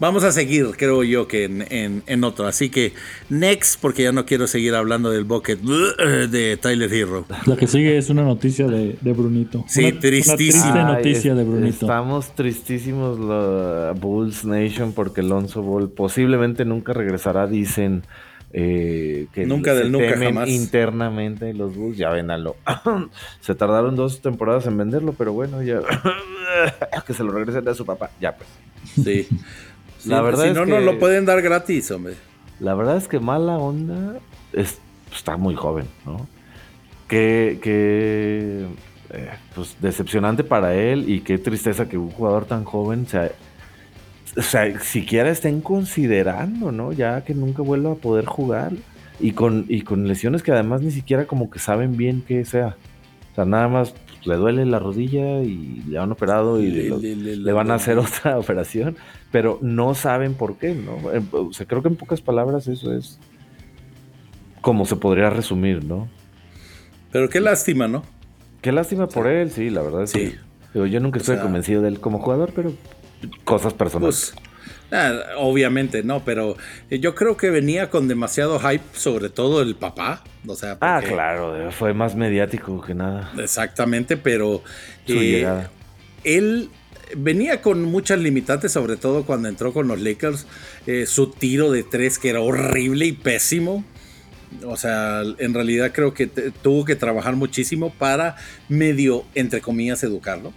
[0.00, 2.46] Vamos a seguir, creo yo, que en, otro.
[2.46, 2.92] Así que,
[3.30, 7.26] next, porque ya no quiero seguir hablando del bucket de Tyler Hero.
[7.46, 9.64] La que sigue es una noticia de, Brunito.
[9.66, 10.84] Sí, tristísima.
[10.84, 11.86] noticia de Brunito.
[11.86, 18.04] Estamos tristísimos, la Bulls Nation, porque Alonso Ball posiblemente nunca regresará, dicen.
[18.50, 20.48] Eh, que nunca del nunca jamás.
[20.48, 22.56] internamente los Bulls, ya ven a lo.
[23.40, 25.80] se tardaron dos temporadas en venderlo, pero bueno, ya
[27.06, 28.48] que se lo regresen a su papá, ya pues.
[29.04, 29.26] Sí
[30.06, 32.14] la verdad si no, no lo pueden dar gratis, hombre.
[32.60, 34.18] La verdad es que mala onda
[34.52, 34.78] es,
[35.14, 36.26] está muy joven, ¿no?
[37.06, 38.66] Que, que
[39.10, 43.30] eh, pues decepcionante para él y qué tristeza que un jugador tan joven sea,
[44.36, 46.92] o sea, siquiera estén considerando, ¿no?
[46.92, 48.72] Ya que nunca vuelva a poder jugar
[49.20, 52.76] y con, y con lesiones que además ni siquiera como que saben bien qué sea.
[53.32, 57.70] O sea, nada más le duele la rodilla y le han operado y le, van
[57.70, 58.96] a hacer otra operación,
[59.30, 61.12] pero no saben por qué, ¿no?
[61.12, 63.18] Eh, o sea, creo que en pocas palabras eso es
[64.60, 66.08] como se podría resumir, ¿no?
[67.12, 68.02] Pero qué lástima, ¿no?
[68.60, 70.06] Qué lástima por él, sí, la verdad.
[70.06, 70.34] Sí.
[70.74, 72.72] yo nunca estoy convencido de él como jugador, pero
[73.44, 74.34] cosas personales.
[74.34, 74.47] Pues,
[74.90, 76.56] Ah, obviamente no, pero
[76.90, 80.24] eh, yo creo que venía con demasiado hype, sobre todo el papá.
[80.46, 83.30] O sea, ah, claro, fue más mediático que nada.
[83.38, 84.62] Exactamente, pero
[85.06, 85.46] eh,
[86.24, 86.70] él
[87.16, 90.46] venía con muchas limitantes, sobre todo cuando entró con los Lakers.
[90.86, 93.84] Eh, su tiro de tres que era horrible y pésimo.
[94.64, 98.36] O sea, en realidad creo que tuvo que trabajar muchísimo para
[98.70, 100.54] medio, entre comillas, educarlo.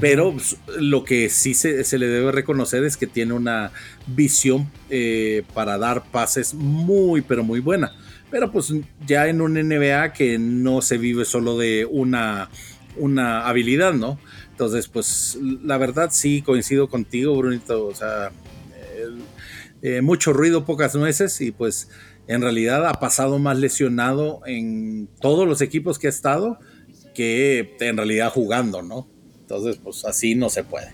[0.00, 3.72] Pero pues, lo que sí se, le debe reconocer es que tiene una
[4.06, 7.92] visión eh, para dar pases muy, pero muy buena.
[8.30, 8.72] Pero pues
[9.06, 12.48] ya en un NBA que no se vive solo de una,
[12.96, 14.18] una habilidad, ¿no?
[14.50, 17.86] Entonces, pues la verdad sí coincido contigo, Brunito.
[17.86, 18.32] O sea,
[19.82, 21.90] eh, mucho ruido, pocas nueces y pues
[22.28, 26.58] en realidad ha pasado más lesionado en todos los equipos que ha estado
[27.14, 29.11] que en realidad jugando, ¿no?
[29.52, 30.88] Entonces, pues así no se puede.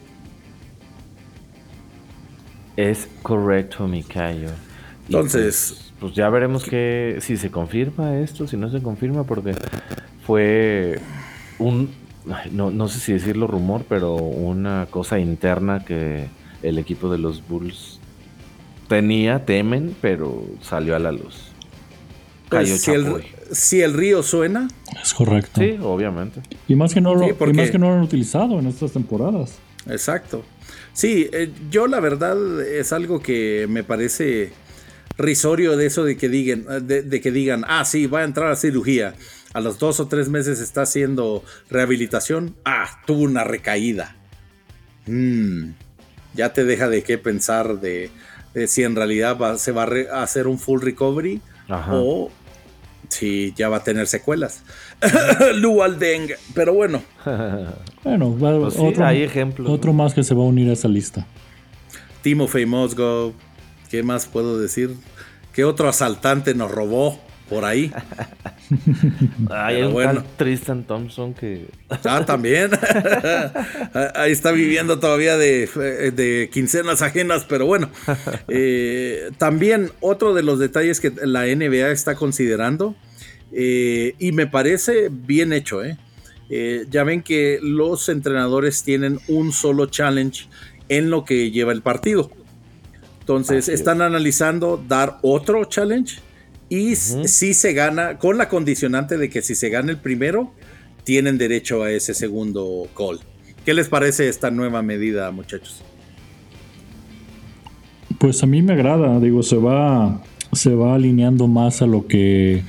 [2.76, 4.48] Es correcto, Mikayo.
[5.06, 9.54] Entonces, pues, pues, ya veremos que si se confirma esto, si no se confirma, porque
[10.26, 10.98] fue
[11.60, 11.90] un,
[12.50, 16.26] no, no sé si decirlo rumor, pero una cosa interna que
[16.64, 18.00] el equipo de los Bulls
[18.88, 21.52] tenía, temen, pero salió a la luz.
[22.48, 22.80] Pues,
[23.52, 24.68] si, el, río suena.
[25.02, 25.60] Es correcto.
[25.60, 26.40] Sí, obviamente.
[26.66, 29.58] Y más que no lo, más que no lo han utilizado en estas temporadas.
[29.86, 30.44] Exacto.
[30.92, 34.52] Sí, eh, yo la verdad es algo que me parece
[35.16, 38.56] risorio de eso de que digan, de, que digan, ah, sí, va a entrar a
[38.56, 39.14] cirugía.
[39.52, 42.54] A los dos o tres meses está haciendo rehabilitación.
[42.64, 44.16] Ah, tuvo una recaída.
[45.06, 45.70] Mm,
[46.34, 48.10] ya te deja de qué pensar de,
[48.66, 51.40] si en realidad se va a, hacer un full recovery
[51.90, 52.30] o
[53.08, 54.62] Sí, ya va a tener secuelas.
[55.54, 57.02] Lualdeng, pero bueno.
[58.04, 59.68] bueno, pues otro, hay ejemplos.
[59.68, 61.26] Otro más que se va a unir a esa lista.
[62.22, 63.32] Timofey Mosgo.
[63.90, 64.94] ¿Qué más puedo decir?
[65.54, 67.92] ¿Qué otro asaltante nos robó por ahí?
[69.50, 70.24] hay un bueno.
[70.36, 71.66] Tristan Thompson que.
[72.04, 72.70] ah, también.
[74.14, 77.90] ahí está viviendo todavía de, quincenas ajenas, pero bueno.
[78.48, 82.94] Eh, también otro de los detalles que la NBA está considerando
[83.52, 85.96] eh, y me parece bien hecho, ¿eh?
[86.50, 86.86] ¿eh?
[86.90, 90.46] ya ven que los entrenadores tienen un solo challenge
[90.88, 92.30] en lo que lleva el partido.
[93.20, 96.20] Entonces están analizando dar otro challenge
[96.68, 100.52] y si se gana, con la condicionante de que si se gana el primero,
[101.04, 103.20] tienen derecho a ese segundo call.
[103.64, 105.82] ¿Qué les parece esta nueva medida, muchachos?
[108.18, 112.62] Pues a mí me agrada, digo, se va, se va alineando más a lo que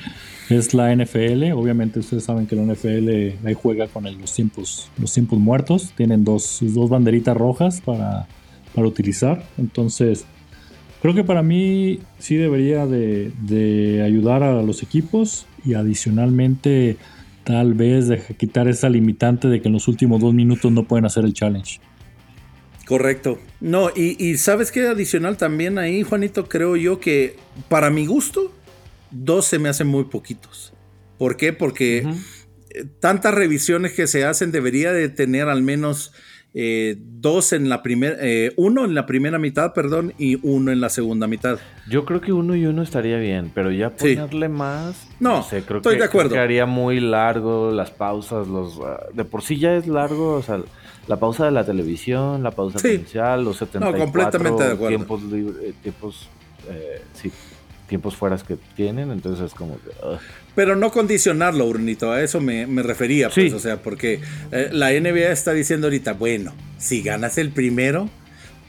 [0.49, 1.51] es la NFL.
[1.53, 5.93] Obviamente ustedes saben que la NFL ahí juega con los tiempos, los tiempos muertos.
[5.95, 8.27] Tienen dos, sus dos banderitas rojas para,
[8.73, 9.43] para utilizar.
[9.57, 10.25] Entonces,
[11.01, 16.97] creo que para mí sí debería de, de ayudar a los equipos y adicionalmente
[17.43, 21.05] tal vez de quitar esa limitante de que en los últimos dos minutos no pueden
[21.05, 21.79] hacer el challenge.
[22.89, 23.39] Correcto.
[23.59, 27.35] No, y, sabes que adicional también ahí, Juanito, creo yo que
[27.67, 28.51] para mi gusto,
[29.11, 30.73] dos se me hacen muy poquitos.
[31.19, 31.53] ¿Por qué?
[31.53, 32.07] Porque
[32.99, 36.13] tantas revisiones que se hacen debería de tener al menos
[36.53, 40.81] eh, dos en la primera, eh, uno en la primera mitad, perdón, y uno en
[40.81, 41.59] la segunda mitad.
[41.87, 45.07] Yo creo que uno y uno estaría bien, pero ya ponerle más.
[45.19, 46.31] No, sé, creo estoy de acuerdo.
[46.31, 50.41] Que haría muy largo las pausas, los ah, de por sí ya es largo, o
[50.41, 50.59] sea,
[51.07, 54.87] la pausa de la televisión, la pausa comercial, los 74 no, completamente de acuerdo.
[54.87, 56.29] tiempos, eh, tiempos,
[56.69, 57.31] eh, sí,
[57.89, 59.89] tiempos fueras que tienen, entonces es como que...
[60.55, 64.21] Pero no condicionarlo, Urnito, a eso me, refería, pues, o sea, porque
[64.51, 68.09] eh, la NBA está diciendo ahorita, bueno, si ganas el primero,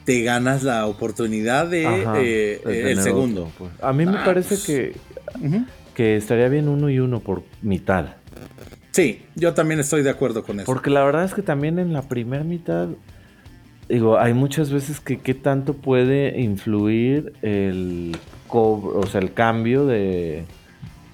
[0.05, 3.53] te ganas la oportunidad de el segundo.
[3.59, 3.71] Pues.
[3.81, 4.93] A mí me ah, parece pues, que,
[5.95, 8.07] que estaría bien uno y uno por mitad.
[8.93, 10.67] Sí, yo también estoy de acuerdo con eso.
[10.67, 12.89] Porque la verdad es que también en la primera mitad,
[13.89, 18.17] digo, hay muchas veces que qué tanto puede influir el
[18.51, 20.45] cobro, o sea, el cambio de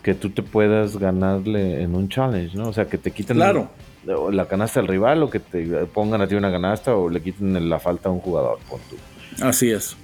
[0.03, 2.69] que tú te puedas ganarle en un challenge, ¿no?
[2.69, 3.69] O sea, que te quiten la,
[4.31, 7.69] la, canasta al rival o que te pongan a ti una canasta o le quiten
[7.69, 8.97] la falta a un jugador, pon tú.
[9.45, 9.97] Así es.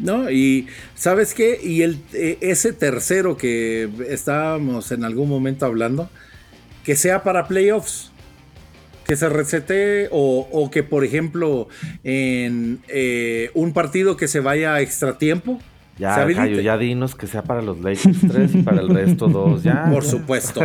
[0.00, 0.30] ¿no?
[0.30, 1.60] Y ¿sabes qué?
[1.62, 6.08] Y el, e, ese tercero que estábamos en algún momento hablando,
[6.84, 8.10] que sea para playoffs.
[9.04, 11.68] Que se resete o, que, por ejemplo,
[12.04, 15.58] en eh, un partido que se vaya a extra tiempo.
[16.00, 19.62] Ya, ya dinos que sea para los Lakers 3 y para el resto 2.
[19.62, 19.90] Ya.
[19.92, 20.60] Por supuesto.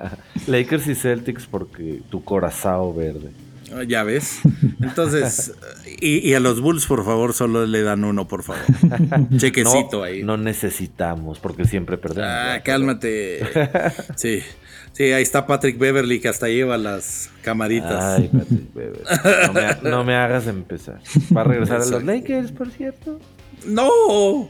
[0.48, 3.30] Lakers y Celtics porque tu corazón verde.
[3.72, 4.40] Ah, ya ves.
[4.80, 5.54] Entonces,
[6.00, 8.62] y, a los Bulls, por favor, solo le dan uno, por favor.
[9.36, 10.24] Chequecito ahí.
[10.24, 12.28] No necesitamos, porque siempre perdemos.
[12.28, 13.40] Ah, cálmate.
[14.16, 14.40] Sí.
[14.92, 18.18] Sí, ahí está Patrick Beverly que hasta lleva las camaritas.
[18.18, 19.04] Ay, Patrick Beverly.
[19.88, 21.00] No me, hagas empezar.
[21.34, 23.20] ¿Va a regresar a los Lakers, por cierto?
[23.64, 24.48] No.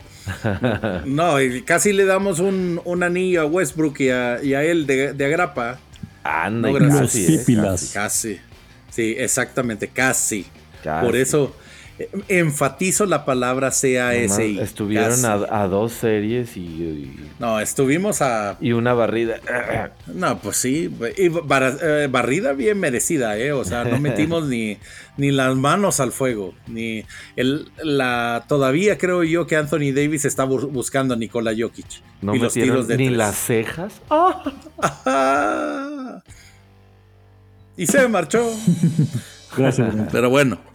[1.07, 5.79] No, y casi le damos un, anillo a Westbrook y a, él de, de agrapa.
[6.23, 8.41] Anda, casi, eh, casi, casi.
[8.91, 10.47] Sí, exactamente, casi.
[10.83, 11.55] Por eso
[12.29, 14.59] enfatizo la palabra CASI.
[14.61, 18.57] Estuvieron a, dos series y, No, estuvimos a.
[18.61, 19.41] Y una barrida.
[20.07, 20.91] No, pues sí.
[21.17, 23.53] Y eh, barrida bien merecida, ¿eh?
[23.53, 24.79] O sea, no metimos ni,
[25.17, 26.55] ni las manos al fuego.
[26.67, 27.05] Ni
[27.37, 32.03] el, la, todavía creo yo que Anthony Davis está buscando a Nikola Jokic.
[32.23, 34.01] No y los tiros de ni las cejas.
[37.77, 38.51] y se marchó.
[39.57, 39.95] Gracias.
[40.13, 40.70] Pero bueno.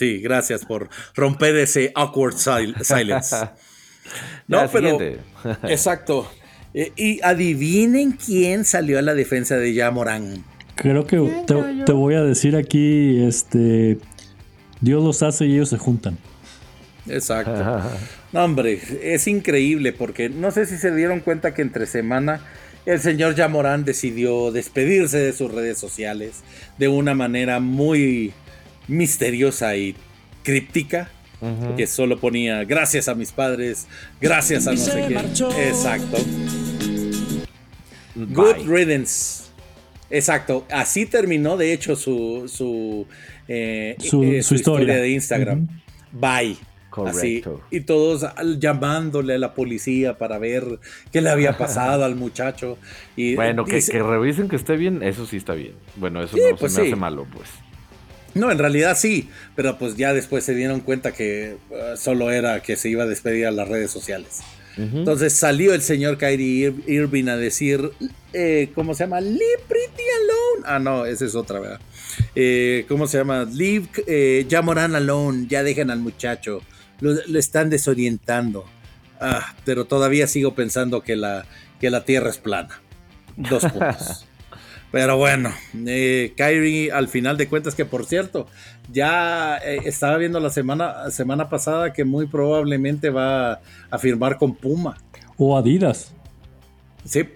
[0.00, 3.36] Sí, gracias por romper ese awkward silence.
[4.48, 4.98] no, pero.
[5.64, 6.26] exacto.
[6.72, 10.42] Eh, y adivinen quién salió a la defensa de Yamorán.
[10.74, 11.18] Creo que
[11.84, 13.98] te, voy a decir aquí, este,
[14.80, 16.16] Dios los hace y ellos se juntan.
[17.06, 17.52] Exacto.
[18.32, 22.40] no, hombre, es increíble porque no sé si se dieron cuenta que entre semana
[22.86, 26.42] el señor Yamorán decidió despedirse de sus redes sociales
[26.78, 28.32] de una manera muy
[28.90, 29.94] misteriosa y
[30.42, 31.10] críptica.
[31.74, 33.86] Que solo ponía gracias a mis padres,
[34.20, 35.20] gracias a no sé quién.
[35.58, 36.18] Exacto.
[38.14, 39.44] Good riddance.
[40.10, 40.66] Exacto.
[40.70, 43.06] Así terminó, de hecho, su, su,
[43.48, 44.96] eh, eh, historia.
[44.96, 45.68] de Instagram.
[46.12, 46.58] Bye.
[46.90, 47.62] Correcto.
[47.70, 48.26] y todos
[48.58, 50.80] llamándole a la policía para ver
[51.12, 52.78] qué le había pasado al muchacho.
[53.14, 55.74] Y bueno, que, revisen que esté bien, eso sí está bien.
[55.94, 57.48] Bueno, eso no pues se me hace malo, pues.
[58.34, 62.62] No, en realidad sí, pero pues ya después se dieron cuenta que uh, solo era
[62.62, 64.40] que se iba a despedir a las redes sociales.
[64.76, 67.90] Entonces salió el señor Kyrie Irving a decir,
[68.32, 69.20] eh, ¿cómo se llama?
[69.20, 70.64] Leave pretty alone.
[70.64, 71.80] Ah, no, esa es otra, ¿verdad?
[72.34, 73.44] Eh, ¿Cómo se llama?
[73.44, 76.62] Leave eh, ya Moran alone, ya dejen al muchacho,
[77.00, 78.64] lo, están desorientando.
[79.20, 81.44] Ah, pero todavía sigo pensando que la,
[81.78, 82.80] que la Tierra es plana.
[83.36, 84.26] Dos puntos.
[84.92, 85.52] Pero bueno,
[85.86, 88.46] eh, Kyrie al final de cuentas, que por cierto,
[88.90, 93.60] ya eh, estaba viendo la semana, semana pasada que muy probablemente va
[93.90, 94.96] a firmar con Puma.
[95.36, 96.12] O Adidas.
[97.04, 97.28] Sí.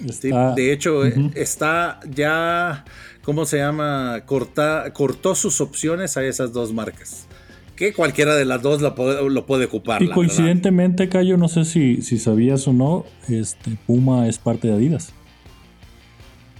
[0.00, 2.84] de hecho, está ya,
[3.22, 4.22] ¿cómo se llama?
[4.24, 7.26] Corta, cortó sus opciones a esas dos marcas.
[7.74, 8.94] Que cualquiera de las dos lo
[9.46, 10.02] puede, ocupar.
[10.02, 14.74] Y coincidentemente, Cayo, no sé si, si sabías o no, este, Puma es parte de
[14.74, 15.14] Adidas.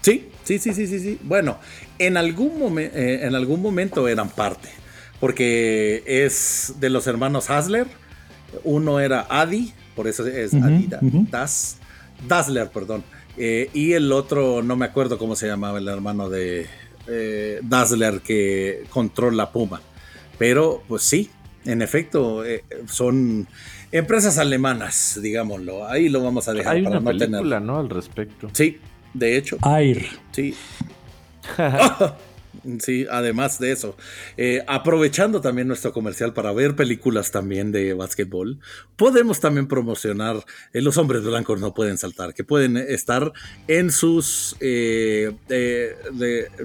[0.03, 1.19] Sí, sí, sí, sí, sí, sí.
[1.23, 1.59] Bueno,
[1.99, 4.69] en algún, eh, en algún momento eran parte.
[5.21, 7.87] Porque es de los hermanos Hasler.
[8.65, 11.01] Uno era Adi, por eso es Adidas.
[11.31, 11.79] Das,
[12.27, 13.05] Dassler, perdón.
[13.37, 16.67] Eh, y el otro, no me acuerdo cómo se llamaba el hermano de
[17.07, 17.61] eh,
[18.25, 19.81] que controla Puma.
[20.39, 21.31] Pero pues sí,
[21.65, 23.47] en efecto, eh, son
[23.93, 25.87] empresas alemanas, digámoslo.
[25.87, 27.79] Ahí lo vamos a dejar Hay para una no película, ¿no?
[27.79, 28.49] Al respecto.
[28.53, 28.79] Sí,
[29.15, 29.59] de hecho.
[29.65, 30.07] Air.
[30.33, 30.55] Sí.
[32.81, 33.97] Sí, además de eso,
[34.37, 38.59] eh, aprovechando también nuestro comercial para ver películas también de básquetbol,
[38.97, 43.33] podemos también promocionar eh, Los hombres blancos no pueden saltar, que pueden estar
[43.69, 45.33] en sus eh,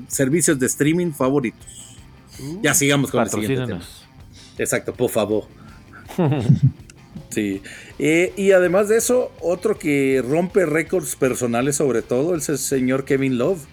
[0.07, 1.65] servicios de streaming favoritos.
[2.39, 3.81] Uh, ya sigamos con el siguiente tema.
[4.57, 5.45] Exacto, por favor.
[7.29, 7.61] sí.
[7.97, 13.37] y además de eso, otro que rompe récords personales sobre todo es el señor Kevin
[13.37, 13.65] Love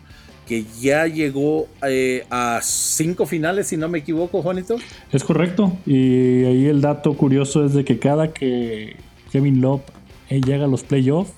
[0.46, 4.76] que ya llegó eh, a cinco finales, si no me equivoco, Juanito.
[5.12, 5.78] Es correcto.
[5.86, 8.96] Y ahí el dato curioso es de que cada que
[9.30, 9.82] Kevin Love
[10.28, 11.32] eh, llega a los playoffs,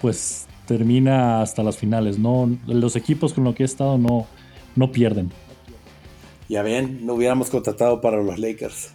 [0.00, 2.18] pues termina hasta las finales.
[2.18, 4.26] No, los equipos con los que ha estado no,
[4.76, 5.30] no pierden.
[6.48, 8.92] Ya ven, no hubiéramos contratado para los Lakers.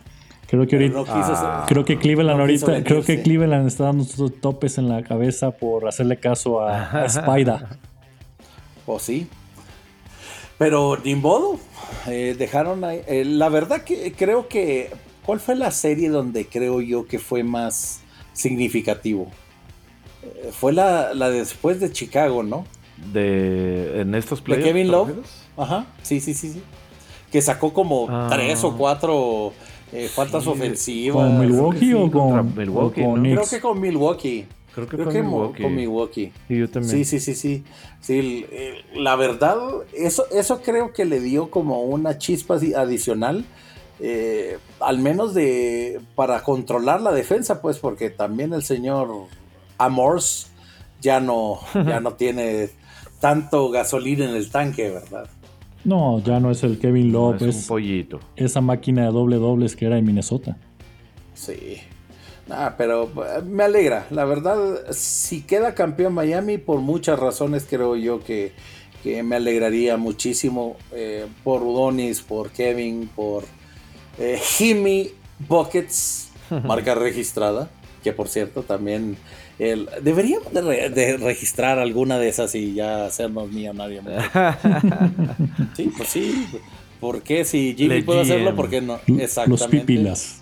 [0.47, 4.87] Creo que ahorita, creo que Cleveland ahorita, creo que Cleveland está dando sus topes en
[4.87, 7.65] la cabeza por hacerle caso a, a Spider.
[8.85, 9.27] O sí.
[10.57, 11.59] Pero ni modo.
[12.07, 13.01] Eh, dejaron ahí.
[13.07, 14.89] Eh, la verdad que creo que.
[15.25, 17.99] ¿Cuál fue la serie donde creo yo que fue más
[18.31, 19.27] significativo?
[20.23, 22.65] Eh, fue la, la después de Chicago, ¿no?
[23.11, 24.01] De.
[24.01, 24.65] En estos playoffs.
[24.65, 25.11] De Kevin Love.
[25.57, 25.85] Ajá.
[26.01, 26.63] Sí, sí, sí, sí.
[27.31, 28.29] Que sacó como ah.
[28.31, 29.51] tres o cuatro
[30.13, 31.15] faltas ofensivas.
[31.15, 33.01] ¿Con Milwaukee o con, Milwaukee?
[33.01, 34.45] Creo que con Milwaukee.
[34.73, 36.31] Creo que, con, Milwaukee.
[36.49, 37.03] Y yo también.
[37.03, 37.63] Sí, sí, sí,
[37.99, 38.45] sí.
[38.93, 39.57] la verdad,
[39.93, 43.43] eso, eso creo que le dio como una chispa adicional.
[43.99, 49.09] Eh, al menos de para controlar la defensa, pues, porque también el señor
[49.79, 50.51] Amors
[51.01, 52.69] ya no, ya no tiene
[53.19, 55.27] tanto gasolina en el tanque, ¿verdad?
[55.87, 58.19] No, ya no es el Kevin Love, es, un pollito.
[58.35, 60.57] Esa máquina de doble dobles que era en Minnesota.
[61.33, 61.77] Sí.
[62.49, 64.05] Ah, pero eh, me alegra.
[64.09, 64.57] La verdad,
[64.91, 68.51] si queda campeón Miami, por muchas razones creo yo que,
[69.23, 73.45] me alegraría muchísimo eh, por Udonis, por Kevin, por
[74.19, 75.11] eh, Jimmy
[75.47, 76.31] Buckets,
[76.65, 77.69] marca registrada,
[78.03, 79.15] que por cierto también
[79.59, 84.05] el, deberíamos de, registrar alguna de esas y ya hacernos millonarios.
[85.75, 86.47] sí, pues sí.
[86.99, 87.45] ¿Por qué?
[87.45, 88.99] Si Jimmy puede hacerlo, ¿por qué no?
[89.07, 89.49] Exactamente.
[89.49, 90.41] Los pipilas.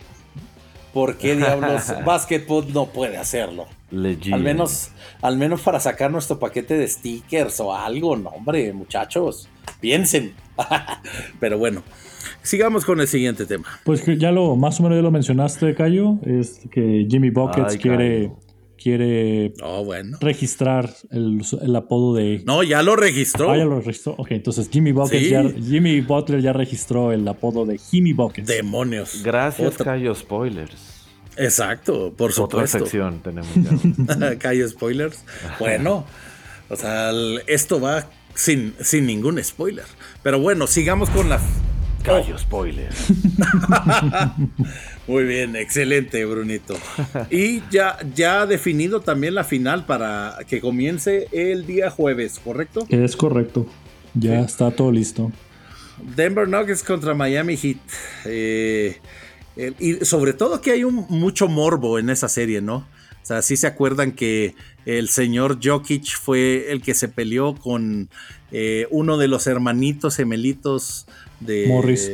[0.93, 3.67] ¿Por qué diablos Basketball no puede hacerlo?
[3.91, 4.91] Al menos,
[5.21, 9.49] al menos para sacar nuestro paquete de stickers o algo, no, hombre, muchachos,
[9.79, 10.33] piensen.
[11.39, 11.83] Pero bueno,
[12.41, 13.65] sigamos con el siguiente tema.
[13.83, 18.31] Pues ya lo, más o menos ya lo mencionaste, Cayo, es que Jimmy Buckets quiere,
[18.81, 20.17] quiere oh, bueno.
[20.21, 22.41] registrar el, apodo de.
[22.45, 23.51] No, ya lo registró.
[23.51, 24.15] Ah, ya lo registró.
[24.17, 28.47] Ok, entonces Jimmy Buckets ya, Jimmy Butler ya registró el apodo de Jimmy Buckets.
[28.47, 29.21] Demonios.
[29.23, 30.95] Gracias, Cayo Spoilers.
[31.37, 32.77] Exacto, por supuesto.
[32.77, 34.37] Otra sección tenemos ya.
[34.39, 35.23] Cayo Spoilers.
[35.59, 36.05] Bueno,
[36.69, 37.11] o sea,
[37.47, 39.85] esto va sin, sin ningún spoiler.
[40.23, 41.39] Pero bueno, sigamos con la.
[42.05, 43.07] Cayo Spoilers.
[45.07, 46.75] Muy bien, excelente, Brunito.
[47.31, 52.85] Y ya, ya definido también la final para que comience el día jueves, ¿correcto?
[52.89, 53.65] Es correcto.
[54.13, 55.31] Ya está todo listo.
[56.15, 57.77] Denver Nuggets contra Miami Heat.
[58.25, 58.99] Eh,
[59.79, 62.77] y sobre todo que hay un, mucho morbo en esa serie, ¿no?
[62.77, 64.53] O sea, sí se acuerdan que
[64.85, 68.09] el señor Jokic fue el que se peleó con
[68.51, 71.07] eh, uno de los hermanitos gemelitos
[71.39, 72.11] de Morris.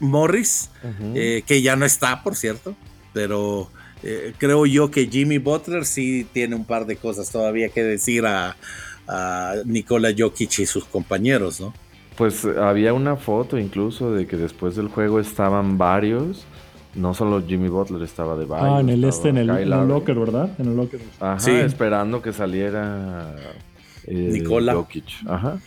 [0.00, 0.70] Morris,
[1.14, 2.74] eh, que ya no está, por cierto,
[3.12, 3.70] pero
[4.02, 8.24] eh, creo yo que Jimmy Butler sí tiene un par de cosas todavía que decir
[8.24, 8.56] a,
[9.06, 11.74] a Nikola Jokic y sus compañeros, ¿no?
[12.16, 16.44] Pues había una foto incluso de que después del juego estaban varios.
[16.94, 18.70] No solo Jimmy Butler estaba de varios.
[18.70, 20.50] Ah, en el este, en el, locker, ¿verdad?
[20.58, 21.00] En el locker.
[21.20, 23.36] Ajá, esperando que saliera
[24.06, 25.06] eh, Nikola Jokic.
[25.26, 25.60] Ajá.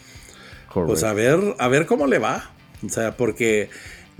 [0.74, 2.53] Pues a ver, a ver cómo le va.
[2.84, 3.70] O sea, porque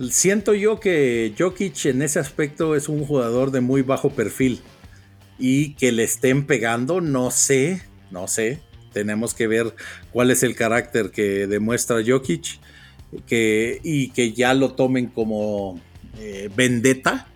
[0.10, 4.60] Siento yo que Jokic en ese aspecto es un jugador de muy bajo perfil
[5.38, 8.60] y que le estén pegando, no sé, no sé.
[8.92, 9.76] Tenemos que ver
[10.12, 12.60] cuál es el carácter que demuestra Jokic
[13.28, 15.80] que, y que ya lo tomen como
[16.18, 17.28] eh, vendetta,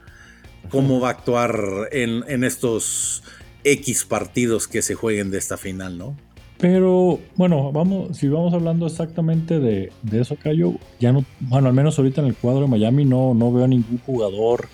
[0.69, 3.21] cómo va a actuar en, en estos
[3.63, 6.17] X partidos que se jueguen de esta final, ¿no?
[6.59, 11.99] Pero bueno, vamos, si vamos hablando exactamente de, eso, Cayo, ya no, bueno, al menos
[11.99, 14.67] ahorita en el cuadro de Miami no, no veo a ningún jugador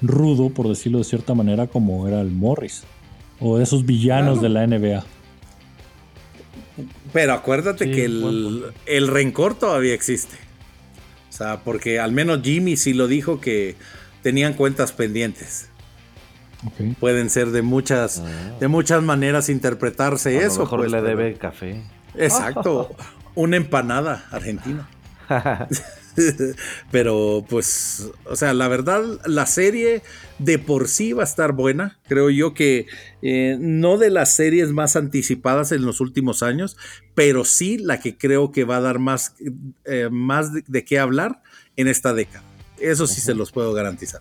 [0.00, 2.84] rudo, por decirlo de cierta manera, como era el Morris,
[3.40, 5.04] o esos villanos de la NBA.
[7.12, 10.36] Pero acuérdate que el, el, rencor todavía existe.
[11.28, 13.74] O sea, porque al menos Jimmy sí lo dijo que
[14.22, 15.68] tenían cuentas pendientes.
[16.98, 18.56] Pueden ser de muchas, ah.
[18.58, 20.60] de muchas maneras interpretarse eso.
[20.60, 21.82] mejor pues, le debe café.
[22.16, 22.94] Exacto.
[23.34, 24.88] Una empanada argentina.
[26.90, 30.02] pero pues, o sea, la verdad, la serie
[30.38, 31.98] de por sí va a estar buena.
[32.08, 32.86] Creo yo que
[33.22, 36.76] eh, no de las series más anticipadas en los últimos años,
[37.14, 39.34] pero sí la que creo que va a dar más,
[39.84, 41.42] eh, más de, qué hablar
[41.76, 42.44] en esta década.
[42.78, 44.20] Eso sí se los puedo garantizar.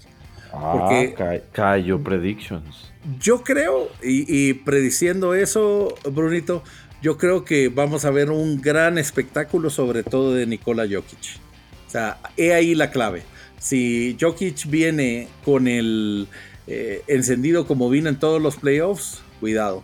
[0.51, 2.91] Porque ah, Cayo Predictions.
[3.19, 6.63] Yo creo, y, prediciendo eso, Brunito,
[7.01, 11.39] yo creo que vamos a ver un gran espectáculo, sobre todo de Nikola Jokic.
[11.87, 13.23] O sea, he ahí la clave.
[13.59, 16.27] Si Jokic viene con el
[16.67, 19.83] eh, encendido como vino en todos los playoffs, cuidado.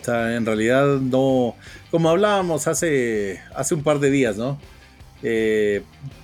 [0.00, 1.56] O sea, en realidad no.
[1.90, 4.58] Como hablábamos hace, hace un par de días, ¿no?
[5.22, 5.82] Eh,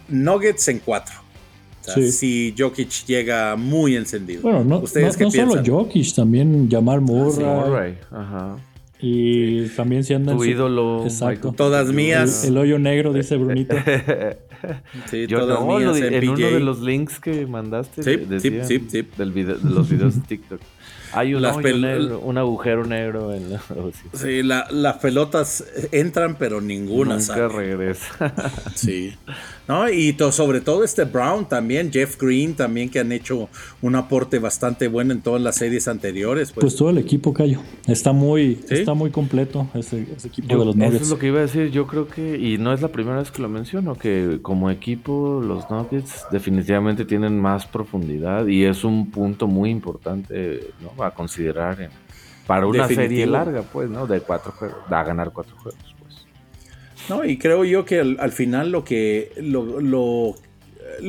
[0.09, 1.30] nuggets en cuatro
[1.83, 4.43] si Jokic llega muy encendido.
[4.43, 7.99] Bueno, no, ¿Ustedes no, solo Jokic, también Jamal Murray.
[8.11, 8.57] Ajá.
[9.03, 10.37] Y también si andan.
[10.37, 11.05] Tu ídolo.
[11.05, 11.53] Exacto.
[11.57, 12.45] Todas mías.
[12.45, 13.74] El, hoyo negro, dice Brunito.
[15.11, 16.12] sí, Yo todas mías.
[16.12, 19.89] en uno de los links que mandaste, sí, decían, sí, sí, del video, de los
[19.89, 20.61] videos de TikTok.
[21.13, 23.61] Hay un, negro, un agujero negro en la...
[24.13, 28.33] Sí, las pelotas entran, pero ninguna Nunca regresa.
[28.75, 29.15] sí.
[29.67, 29.89] ¿No?
[29.89, 33.49] Y sobre todo este Brown también, Jeff Green también, que han hecho
[33.83, 36.51] un aporte bastante bueno en todas las series anteriores.
[36.53, 37.61] Pues, pues todo el equipo, Cayo.
[37.87, 40.95] Está muy, está muy completo ese, equipo de los Nuggets.
[40.97, 41.71] Eso es lo que iba a decir.
[41.71, 45.41] Yo creo que, y no es la primera vez que lo menciono, que como equipo
[45.41, 51.00] los Nuggets definitivamente tienen más profundidad y es un punto muy importante ¿no?
[51.03, 51.91] A considerar
[52.47, 54.07] para una serie larga, pues, ¿no?
[54.07, 55.91] De cuatro juegos, a ganar cuatro juegos.
[57.09, 60.37] No, y creo yo que al, final lo que lo, lo,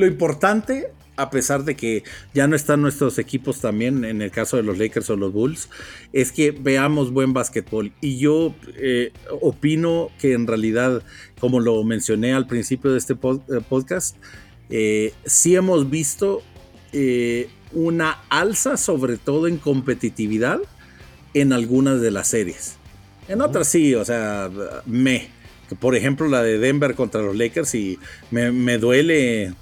[0.06, 4.64] importante, a pesar de que ya no están nuestros equipos también, en el caso de
[4.64, 5.70] los Lakers o los Bulls,
[6.14, 7.92] es que veamos buen básquetbol.
[8.02, 9.12] Y yo eh,
[9.42, 11.04] opino que en realidad,
[11.40, 14.16] como lo mencioné al principio de este eh, podcast,
[14.70, 16.42] eh, sí hemos visto
[17.74, 20.60] una alza, sobre todo en competitividad,
[21.34, 22.78] en algunas de las series.
[23.28, 24.50] En otras sí, o sea,
[24.86, 25.30] me
[25.76, 28.00] por ejemplo la de Denver contra los Lakers y
[28.30, 29.54] me, duele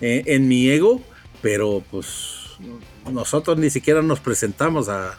[0.00, 1.02] eh, en mi ego,
[1.42, 2.58] pero pues
[3.10, 5.18] nosotros ni siquiera nos presentamos a,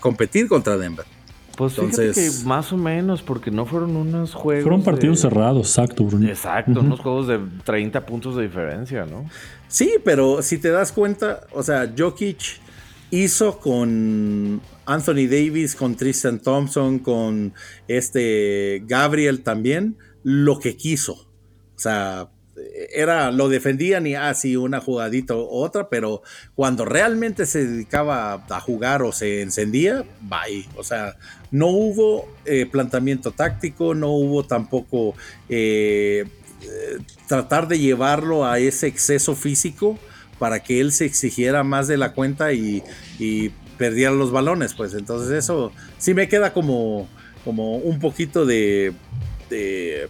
[0.00, 1.04] competir contra Denver.
[1.56, 4.64] Pues Entonces, que más o menos, porque no fueron unos juegos.
[4.64, 6.28] Fueron partidos cerrados, exacto, Bruno.
[6.28, 9.24] Exacto, unos juegos de 30 puntos de diferencia, ¿no?
[9.68, 12.60] Sí, pero si te das cuenta, o sea, Jokic
[13.10, 17.54] hizo con Anthony Davis, con Tristan Thompson, con
[17.86, 21.12] este Gabriel también, lo que quiso.
[21.76, 22.28] O sea,
[22.92, 26.22] era, lo defendían y así ah, una jugadita u otra, pero
[26.54, 30.66] cuando realmente se dedicaba a jugar o se encendía, bye.
[30.76, 31.16] O sea,
[31.50, 35.14] no hubo eh, planteamiento táctico, no hubo tampoco
[35.48, 36.24] eh,
[36.62, 36.98] eh,
[37.28, 39.98] tratar de llevarlo a ese exceso físico
[40.38, 42.82] para que él se exigiera más de la cuenta y,
[43.78, 47.08] perdiera los balones, pues entonces eso sí me queda como,
[47.44, 48.94] como un poquito de,
[49.50, 50.08] eh,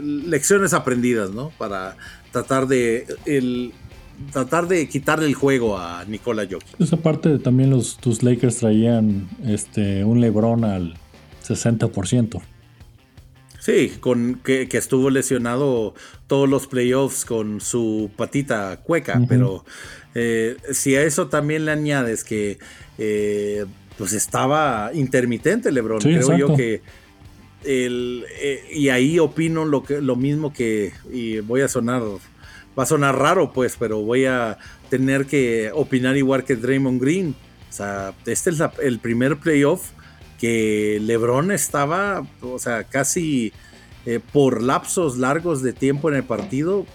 [0.00, 1.50] lecciones aprendidas, ¿no?
[1.58, 1.96] Para
[2.32, 3.72] tratar de el,
[4.32, 6.80] tratar de quitarle el juego a Nikola Jokic.
[6.80, 10.94] Esa parte también los tus Lakers traían este un LeBron al
[11.46, 12.40] 60%.
[13.60, 15.94] Sí, con que, estuvo lesionado
[16.26, 19.64] todos los playoffs con su patita cueca, pero
[20.14, 22.58] eh, si a eso también le añades que
[22.96, 23.66] eh,
[23.98, 26.82] pues estaba intermitente LeBron, creo yo que
[27.64, 32.02] el, eh, y ahí opino lo que lo mismo que y voy a sonar
[32.78, 37.34] va a sonar raro pues, pero voy a tener que opinar igual que Draymond Green.
[37.68, 39.90] O sea, este es el primer playoff
[40.38, 43.52] que LeBron estaba, o sea, casi
[44.06, 46.86] eh, por lapsos largos de tiempo en el partido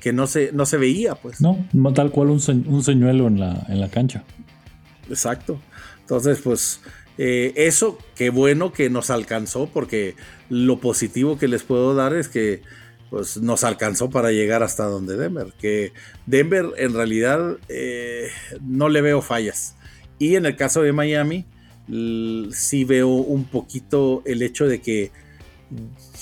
[0.00, 1.40] que no se, no se veía, pues.
[1.40, 1.64] No,
[1.94, 4.24] tal cual un, señuelo en la, en la cancha.
[5.08, 5.60] Exacto.
[6.00, 6.80] Entonces, pues,
[7.18, 10.14] eh, eso, qué bueno que nos alcanzó, porque
[10.48, 12.62] lo positivo que les puedo dar es que
[13.10, 15.52] pues, nos alcanzó para llegar hasta donde Denver.
[15.60, 15.92] Que
[16.26, 18.28] Denver en realidad eh,
[18.62, 19.74] no le veo fallas.
[20.20, 21.44] Y en el caso de Miami,
[22.52, 25.10] sí veo un poquito el hecho de que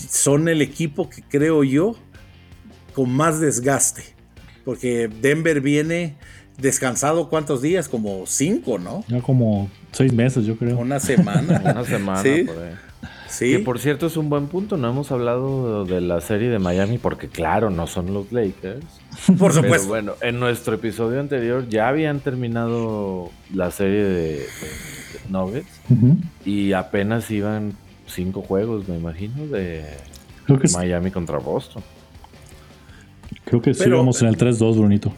[0.09, 1.95] son el equipo que creo yo
[2.95, 4.03] con más desgaste.
[4.65, 6.17] Porque Denver viene
[6.59, 9.05] descansado cuántos días, como cinco, ¿no?
[9.09, 10.79] Ya como seis meses, yo creo.
[10.79, 11.61] Una semana.
[11.65, 12.45] Una semana, ¿Sí?
[12.45, 12.75] por ahí.
[13.29, 13.53] Sí.
[13.53, 16.97] Que por cierto es un buen punto, no hemos hablado de la serie de Miami
[16.97, 18.85] porque claro, no son los Lakers.
[19.39, 19.63] Por supuesto.
[19.63, 24.47] Pero bueno, en nuestro episodio anterior ya habían terminado la serie de,
[25.29, 25.81] Nuggets
[26.45, 27.73] y apenas iban
[28.07, 29.85] cinco juegos, me imagino, de
[30.73, 31.83] Miami contra Boston.
[33.45, 35.13] Creo que sí vamos en el 3-2, Brunito.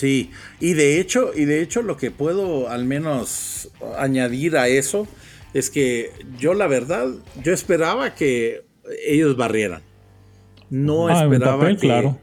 [0.00, 0.30] Sí,
[0.60, 5.06] y de hecho, y de hecho lo que puedo al menos añadir a eso
[5.52, 7.08] es que yo la verdad,
[7.44, 8.64] yo esperaba que
[9.06, 9.82] ellos barrieran.
[10.70, 12.18] No ah, esperaba que claro.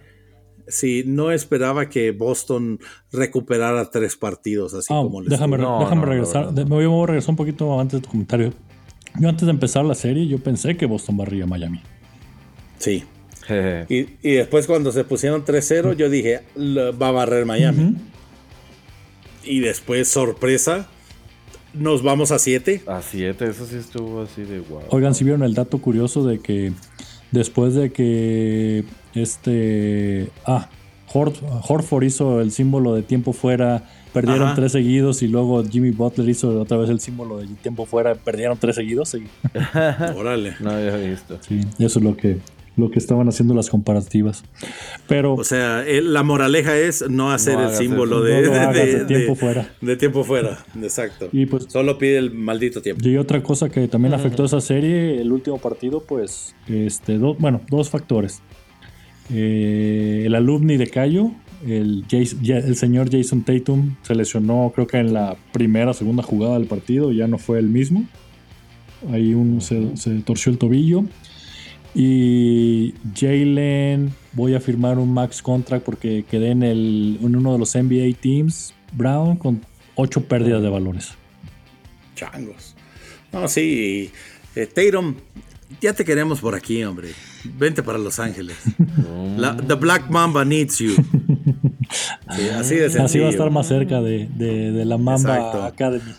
[0.67, 2.79] Sí, no esperaba que Boston
[3.11, 7.35] recuperara tres partidos así ah, como les Déjame, déjame regresar, me voy a regresar un
[7.35, 8.53] poquito antes de tu comentario.
[9.19, 11.83] Yo antes de empezar la serie, yo pensé que Boston barría a Miami.
[12.79, 13.03] Sí.
[13.89, 17.95] Y, después cuando se pusieron 3-0, yo dije, va a barrer Miami.
[19.43, 20.87] Y después, sorpresa,
[21.73, 22.83] nos vamos a 7.
[22.87, 24.83] A 7, eso sí estuvo así de guau.
[24.89, 26.73] Oigan, si vieron el dato curioso de que
[27.31, 28.83] después de que
[29.13, 30.29] este...
[30.45, 30.69] Ah,
[31.13, 33.85] Horford hizo el símbolo de tiempo fuera
[34.17, 38.15] Perdieron tres seguidos y luego Jimmy Butler hizo otra vez el símbolo de tiempo fuera.
[38.15, 39.15] Perdieron tres seguidos.
[40.15, 40.55] Órale.
[40.59, 41.37] No había visto.
[41.41, 42.39] Sí, eso es lo que,
[42.77, 44.43] lo que estaban haciendo las comparativas.
[45.07, 45.33] Pero.
[45.35, 49.69] O sea, la moraleja es no hacer el símbolo de, tiempo fuera.
[49.81, 51.29] De tiempo fuera, exacto.
[51.31, 53.07] Y pues, Solo pide el maldito tiempo.
[53.07, 57.61] Y otra cosa que también afectó a esa serie, el último partido, pues, este, bueno,
[57.69, 58.41] dos factores.
[59.33, 61.31] Eh, el alumni de Cayo
[61.65, 66.57] el, el señor Jason Tatum se lesionó creo que en la primera o segunda jugada
[66.57, 68.05] del partido, ya no fue el mismo.
[69.11, 69.79] Ahí un, se,
[70.25, 71.03] torció el tobillo.
[71.99, 77.57] Y Jalen, voy a firmar un max contract porque quedé en, el, en uno de
[77.57, 81.13] los NBA teams, Brown, con ocho pérdidas de valores.
[82.13, 82.75] Changos.
[83.33, 84.11] No, sí.
[84.55, 85.15] Eh, Tatum,
[85.81, 87.09] ya te queremos por aquí, hombre.
[87.43, 88.57] Vente para Los Ángeles.
[89.67, 90.93] the Black Mamba needs you.
[92.27, 96.13] así, de así va a estar más cerca de, la Mamba Academy.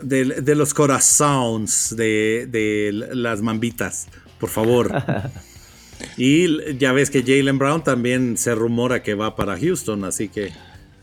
[0.00, 4.06] De, los corazones de, las mambitas,
[4.44, 4.92] por favor.
[6.18, 10.50] y ya ves que Jalen Brown también se rumora que va para Houston, así que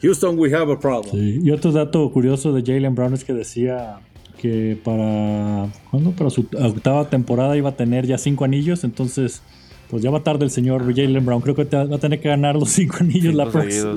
[0.04, 1.44] Houston, we have a problem.
[1.44, 4.00] Y otro dato curioso de Jalen Brown es que decía
[4.39, 6.12] que para, ¿cuándo?
[6.12, 9.42] para su octava temporada iba a tener ya cinco anillos, entonces
[9.89, 11.42] pues ya va tarde el señor Jalen Brown.
[11.42, 13.50] Creo que va a tener que ganar los cinco anillos la,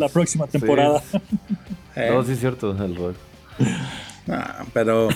[0.09, 1.03] próxima temporada.
[1.97, 3.15] no, sí es cierto, el rol.
[4.27, 5.11] Ah, pero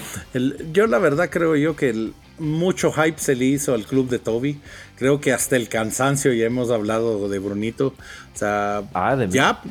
[0.75, 4.61] yo la verdad creo yo que mucho hype se le hizo al club de Toby.
[4.97, 7.89] Creo que hasta el cansancio ya hemos hablado de Brunito.
[8.35, 9.63] O sea, ah, de ya,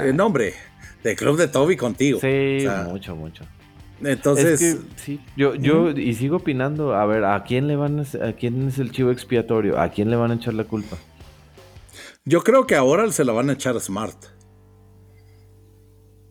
[0.00, 0.54] el eh, nombre,
[1.02, 2.20] de club de Toby contigo.
[2.20, 3.44] Sí, mucho, mucho.
[4.02, 8.32] Entonces, sí, yo, yo y sigo opinando, a ver, ¿a quién le van a, a
[8.34, 9.80] quién es el chivo expiatorio?
[9.80, 10.98] ¿A quién le van a echar la culpa?
[12.24, 14.16] Yo creo que ahora se la van a echar a Smart.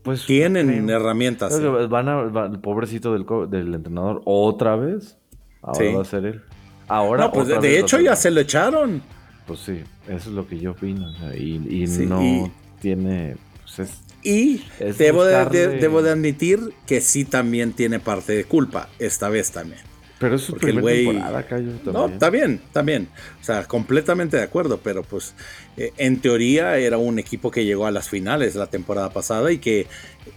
[0.06, 1.60] Pues tienen herramientas.
[1.90, 5.18] Van a, el pobrecito del, del, entrenador otra vez.
[5.66, 6.42] Ahora va a ser él.
[6.88, 7.32] Ahora.
[7.32, 9.02] pues de, hecho ya se lo echaron.
[9.48, 11.12] Pues sí, eso es lo que yo opino.
[11.36, 13.36] y, no tiene.
[13.76, 13.92] Pues
[14.24, 14.64] y
[14.98, 19.82] debo de, debo de admitir que sí también tiene parte de culpa, esta vez también.
[20.18, 22.62] Pero es su primera temporada, Cayo, No, está bien.
[23.40, 25.36] O sea, completamente de acuerdo, pero pues
[25.78, 29.60] eh, en teoría era un equipo que llegó a las finales la temporada pasada y
[29.60, 29.88] que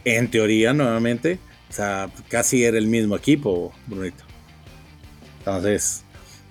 [0.05, 1.39] en teoría nuevamente,
[1.70, 4.28] o sea, casi era el mismo equipo, Brunito.
[5.57, 6.05] Entonces,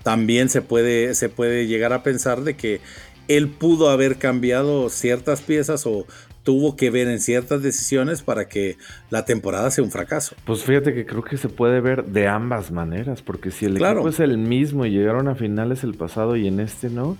[0.03, 2.81] también se puede, se puede llegar a pensar de que
[3.27, 6.05] él pudo haber cambiado ciertas piezas o
[6.43, 8.77] tuvo que ver en ciertas decisiones para que
[9.09, 10.33] la temporada sea un fracaso.
[10.45, 14.07] Pues fíjate que creo que se puede ver de ambas maneras, porque si el equipo
[14.07, 17.17] es el mismo y llegaron a finales el pasado y en este no,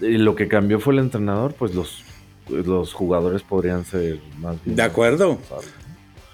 [0.00, 2.02] y lo que cambió fue el entrenador, pues los,
[2.48, 4.76] los jugadores podrían ser más bien.
[4.76, 5.38] De acuerdo.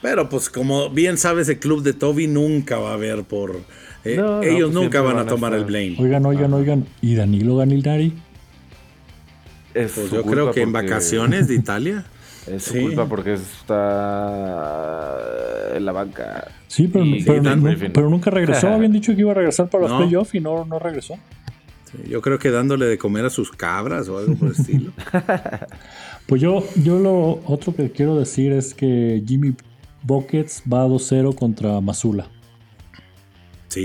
[0.03, 3.61] Pero pues como bien sabes, el club de Toby nunca va a ver por...
[4.05, 5.94] Eh, ellos pues nunca van, a tomar el blame.
[5.98, 6.84] Oigan, oigan, oigan.
[7.00, 8.12] ¿Y Danilo Ganildari?
[9.72, 12.05] pues yo creo que en vacaciones de Italia.
[12.46, 15.16] Es su culpa porque está
[15.76, 16.48] en la banca.
[16.66, 17.05] Sí, pero,
[17.92, 18.66] pero, nunca regresó.
[18.74, 21.14] Habían dicho que iba a regresar para los playoffs y no, no regresó.
[22.09, 24.90] yo creo que dándole de comer a sus cabras o algo por el estilo.
[26.26, 29.55] pues yo, yo lo otro que quiero decir es que Jimmy
[30.03, 32.28] Buckets va 2-0 contra Mazula.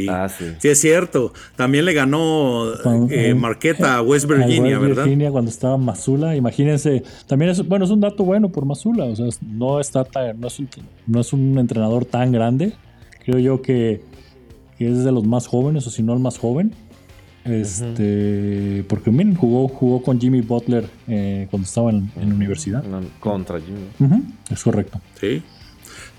[0.10, 0.54] Ah, sí.
[0.60, 0.68] sí.
[0.68, 1.34] es cierto.
[1.56, 2.66] También le ganó
[3.10, 6.36] eh, Marqueta a West Virginia, West Virginia cuando estaba Mazula.
[6.36, 9.06] Imagínense, también es, bueno, es un dato bueno por Mazula.
[9.06, 10.06] O sea, no, está
[10.38, 10.70] no, es un,
[11.06, 12.74] no es un entrenador tan grande.
[13.26, 14.02] Creo yo que,
[14.80, 16.74] es de los más jóvenes, o si no el más joven.
[17.46, 22.84] Este, porque miren, jugó, jugó con Jimmy Butler eh, cuando estaba en, la universidad.
[23.22, 24.24] Contra Jimmy.
[24.50, 25.00] es correcto.
[25.20, 25.42] Sí.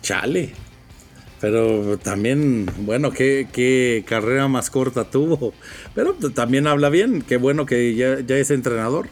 [0.03, 0.53] Chale.
[1.41, 5.53] Pero también, bueno, qué, carrera más corta tuvo.
[5.95, 9.09] Pero también habla bien, qué bueno que ya, es entrenador.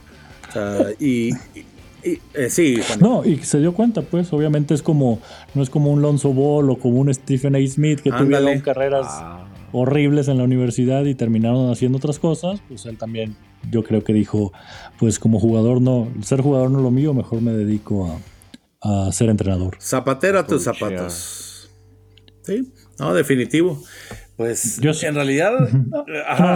[0.99, 1.31] y,
[2.03, 2.79] eh, sí.
[3.01, 5.21] No, y se dio cuenta, pues, obviamente es como,
[5.55, 7.67] no es como un Lonzo Ball o como un Stephen A.
[7.67, 9.47] Smith que tuvieron carreras ah.
[9.73, 12.61] horribles en la universidad y terminaron haciendo otras cosas.
[12.67, 13.37] Pues él también,
[13.71, 14.53] yo creo que dijo,
[14.99, 18.19] pues como jugador no, ser jugador no es lo mío, mejor me dedico a,
[18.81, 19.77] a ser entrenador.
[19.81, 21.71] Zapatera tus zapatos.
[22.43, 23.83] Sí, no, definitivo.
[24.37, 25.53] Pues yo, en realidad.
[25.71, 26.05] no,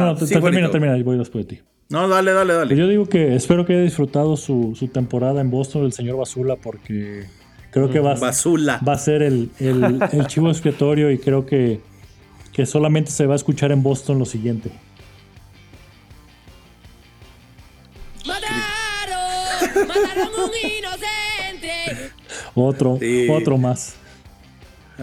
[0.07, 1.63] no, termina, termina, voy después de ti.
[1.89, 2.77] No, dale, dale, dale.
[2.77, 6.55] Yo digo que espero que haya disfrutado su, su temporada en Boston el señor Basula
[6.55, 7.27] porque
[7.73, 8.29] creo que va, va
[8.93, 11.81] a ser el, el, el chivo expiatorio y creo que,
[12.53, 14.71] que solamente se va a escuchar en Boston lo siguiente.
[18.27, 21.20] Mataron, mataron un inocente.
[22.55, 22.99] Otro,
[23.31, 23.95] otro más.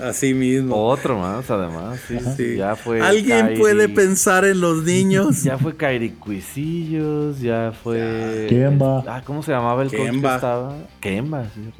[0.04, 0.76] Así mismo.
[0.76, 2.00] Otro más, además.
[2.36, 5.44] Sí, Ya fue ¿Alguien puede pensar en los niños?
[5.44, 8.46] ya fue Kairi Cuisillos, ya fue.
[8.50, 9.04] Kemba.
[9.08, 10.76] Ah, ¿cómo se llamaba el coach que estaba?
[11.00, 11.72] Kemba, sí.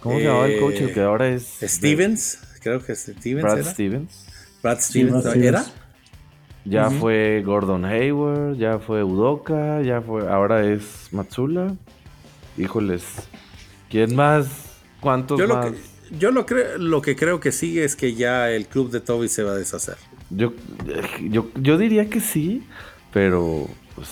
[0.00, 1.58] ¿Cómo se llamaba el coach el que ahora es.
[1.62, 3.42] Stevens, creo que es Stevens.
[3.42, 4.26] Brad Stevens.
[4.62, 5.64] Brad Stevens, ¿era?
[6.64, 10.28] Ya fue Gordon Hayward, ya fue Udoka, ya fue.
[10.28, 11.74] Ahora es Matsula.
[12.56, 13.04] Híjoles.
[13.88, 14.71] ¿Quién más?
[15.02, 15.72] ¿Cuántos más?
[16.18, 19.28] yo lo, creo, lo que creo que sigue es que ya el club de Toby
[19.28, 19.96] se va a deshacer.
[20.30, 20.54] Yo,
[21.20, 22.66] yo, yo diría que sí,
[23.12, 24.08] pero pues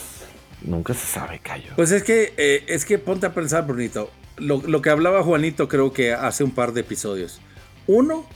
[0.62, 1.72] nunca se sabe, Cayo.
[1.76, 4.11] Pues es que, eh, es que ponte a pensar, Brunito.
[4.36, 7.41] Lo, lo, que hablaba Juanito creo que hace un par de episodios.
[7.86, 8.26] Uno,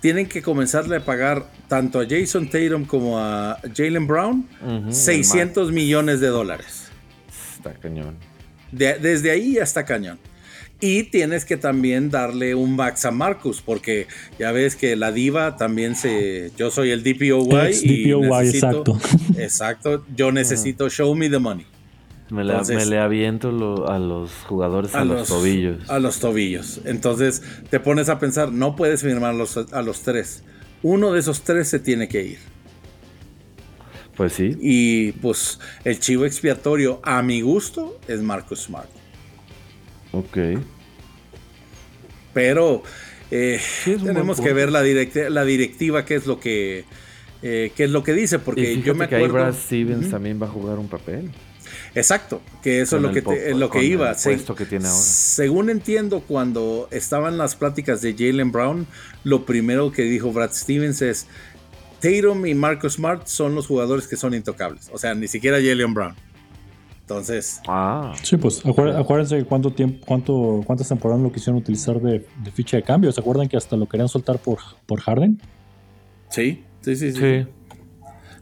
[0.00, 4.48] tienen que comenzarle a pagar tanto a Jason Tatum como a Jalen Brown
[4.90, 6.88] 600 millones de dólares.
[7.54, 8.16] Está cañón.
[8.72, 10.18] desde ahí hasta cañón.
[10.80, 14.06] Y tienes que también darle un max a Marcus, porque
[14.38, 16.52] ya ves que la diva también se.
[16.56, 17.70] Yo soy el DPOY.
[17.82, 18.98] y DPOY, exacto.
[19.36, 20.04] Exacto.
[20.16, 21.66] Yo necesito show me the money.
[22.30, 23.48] Me le, aviento
[23.88, 25.90] a los jugadores a, los, tobillos.
[25.90, 26.80] A los tobillos.
[26.84, 29.34] Entonces te pones a pensar, no puedes firmar
[29.72, 30.44] a los tres.
[30.82, 32.38] Uno de esos tres se tiene que ir.
[34.16, 34.56] Pues sí.
[34.60, 38.99] Y pues el chivo expiatorio, a mi gusto, es Marcus Smart.
[40.12, 40.38] Ok.
[42.32, 42.82] Pero
[43.30, 46.84] eh, tenemos que ver la, la directiva, qué es lo que
[47.42, 49.26] eh, qué es lo que dice, porque yo me acuerdo.
[49.26, 51.30] Que Brad Stevens también va a jugar un papel.
[51.94, 53.22] Exacto, que eso es lo que,
[53.54, 54.14] lo que iba.
[54.14, 55.00] que tiene ahora.
[55.00, 58.86] Según entiendo, cuando estaban las pláticas de Jalen Brown,
[59.24, 61.26] lo primero que dijo Brad Stevens es:
[62.00, 64.90] Tatum y Marcus Smart son los jugadores que son intocables.
[64.92, 66.14] O sea, ni siquiera Jalen Brown.
[67.10, 67.60] Entonces.
[67.66, 68.14] Ah.
[68.22, 73.10] Sí, pues acuérdense cuánto tiempo, cuánto, cuántas temporadas lo quisieron utilizar de, ficha de cambio.
[73.10, 75.40] ¿Se acuerdan que hasta lo querían soltar por, por Harden?
[76.28, 77.46] Sí, sí, sí, sí,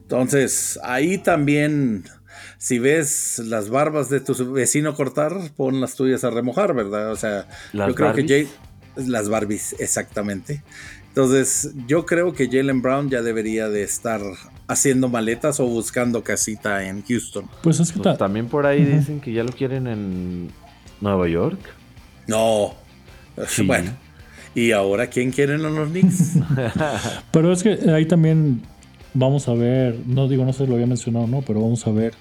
[0.03, 2.05] Entonces, ahí también,
[2.59, 7.11] si ves las barbas de tu vecino cortar, pon las tuyas a remojar, ¿verdad?
[7.11, 8.49] O sea, yo creo que Jay,
[8.97, 10.63] las Barbies, exactamente.
[11.19, 14.21] Entonces, yo creo que Jalen Brown ya debería de estar
[14.69, 17.47] haciendo maletas o buscando casita en Houston.
[17.61, 20.53] Pues es que pues también por ahí dicen que ya lo quieren en
[21.01, 21.59] Nueva York.
[22.29, 22.75] No.
[23.67, 23.97] Bueno.
[24.55, 26.35] ¿Y ahora quién quieren los Knicks?
[27.33, 28.63] pero es que ahí también
[29.13, 31.91] vamos a ver, no digo, no sé si lo había mencionado no, pero vamos a
[31.91, 32.15] ver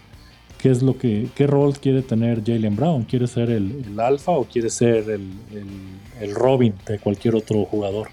[0.58, 3.04] qué es lo que, qué rol quiere tener Jalen Brown.
[3.04, 8.08] ¿Quiere ser el, alfa o quiere ser el, Robin de cualquier otro jugador?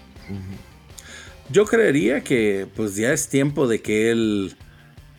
[1.49, 4.55] Yo creería que pues ya es tiempo de que él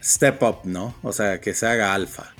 [0.02, 0.94] step up, ¿no?
[1.02, 2.34] O sea, que se haga alfa.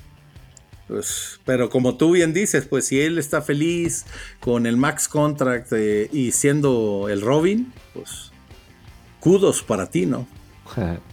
[0.87, 4.05] Pues, pero como tú bien dices, pues si él está feliz
[4.39, 8.31] con el max contract eh, y siendo el Robin, pues
[9.19, 10.27] kudos para ti, ¿no?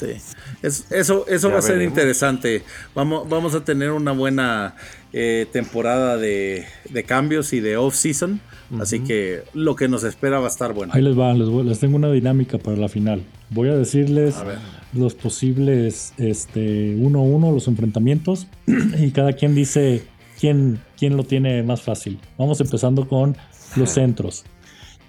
[0.00, 0.16] Sí.
[0.62, 2.62] eso eso va a ser interesante.
[2.94, 4.74] Vamos, vamos a tener una buena
[5.12, 6.66] eh, temporada de,
[7.06, 8.40] cambios y de off-season.
[8.78, 10.92] Así que lo que nos espera va a estar bueno.
[10.94, 13.22] Ahí les va, les, tengo una dinámica para la final.
[13.50, 14.36] Voy a decirles
[14.92, 20.04] los posibles 1-1, este, los enfrentamientos, y cada quien dice
[20.38, 22.18] quién, quién lo tiene más fácil.
[22.38, 23.36] Vamos empezando con
[23.76, 24.44] los centros.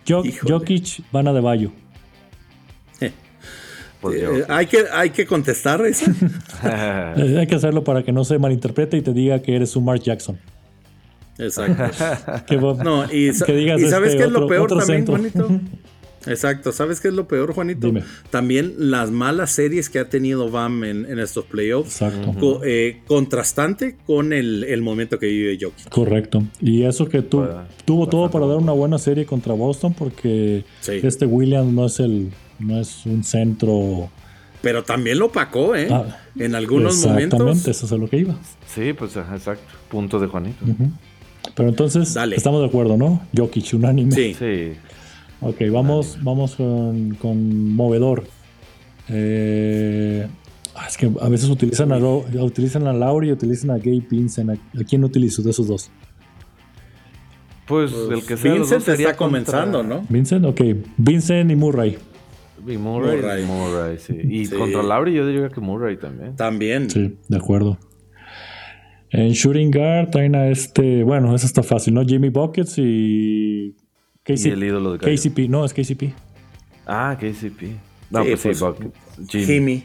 [0.07, 1.71] Jokic, Van de Bayo.
[4.03, 6.07] Eh, hay, que, hay que contestar eso.
[6.63, 10.01] hay que hacerlo para que no se malinterprete y te diga que eres un Mark
[10.01, 10.39] Jackson.
[11.37, 12.83] Exacto.
[12.83, 15.47] no, y, y sabes este qué es lo peor también, Juanito.
[16.27, 17.91] Exacto, ¿sabes qué es lo peor, Juanito?
[18.29, 22.01] También las malas series que ha tenido Bam en, estos playoffs.
[22.01, 22.61] Exacto.
[22.63, 25.89] Eh, contrastante con el, momento que vive Jokic.
[25.89, 26.43] Correcto.
[26.59, 27.47] Y eso que tú,
[27.85, 32.31] tuvo todo para dar una buena serie contra Boston porque este Williams no es el
[32.59, 34.09] no es un centro.
[34.61, 35.87] Pero también lo pacó, ¿eh?
[35.89, 37.39] Ah, en algunos momentos.
[37.39, 38.35] Exactamente, eso es a lo que iba.
[38.67, 39.63] Sí, pues exacto.
[39.89, 40.63] Punto de Juanito.
[41.61, 43.21] Pero entonces, estamos de acuerdo, ¿no?
[43.37, 44.11] Jokic, unánime.
[44.13, 44.33] Sí.
[44.33, 44.71] sí.
[45.41, 48.23] Ok, vamos, vamos con, movedor.
[49.07, 50.27] Eh,
[50.73, 54.49] ah, es que a veces utilizan a, utilizan a Lauri y utilizan a Gabe Vincent.
[54.49, 55.91] ¿A, quién utilizo de esos dos?
[57.67, 60.03] Pues, el que sea Vincent está comenzando, ¿no?
[60.09, 60.61] Vincent, ok.
[60.97, 61.95] Vincent y Murray.
[62.67, 63.99] Y Murray, Murray.
[63.99, 64.15] sí.
[64.19, 66.35] Y contra Lauri yo diría que Murray también.
[66.35, 66.89] También.
[66.89, 67.77] Sí, de acuerdo.
[69.11, 72.05] En Shooting Guard traen a este, bueno, eso está fácil, ¿no?
[72.05, 73.75] Jimmy Buckets y...
[74.23, 74.45] KCP.
[74.45, 76.13] Y el ídolo de KCP, no, es KCP.
[76.85, 77.63] Ah, KCP.
[78.09, 78.93] No, pues sí, pues, Buckets.
[79.27, 79.83] Jimmy.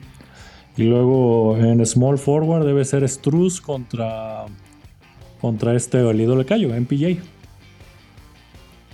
[0.76, 4.44] Y luego en Small Forward debe ser Struz contra
[5.40, 7.18] contra este el ídolo de Cayo, MPJ.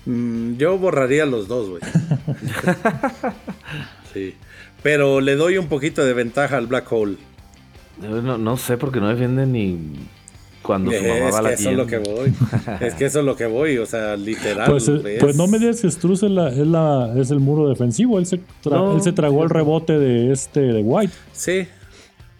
[0.06, 1.82] Mm, yo borraría los dos, güey.
[4.14, 4.34] sí.
[4.82, 7.16] Pero le doy un poquito de ventaja al Black Hole.
[8.00, 9.78] No, no sé porque no defiende ni
[10.62, 12.32] cuando su mamá va a la eso es lo que voy.
[12.80, 14.70] es que eso es lo que voy, o sea, literal.
[14.70, 18.18] Pues, eh, pues no me digas que Struz es, la, es, el muro defensivo.
[18.18, 21.12] Él se, él se tragó el rebote de este de White.
[21.32, 21.66] Sí.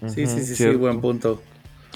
[0.06, 1.40] Sí, sí, sí, sí, buen punto.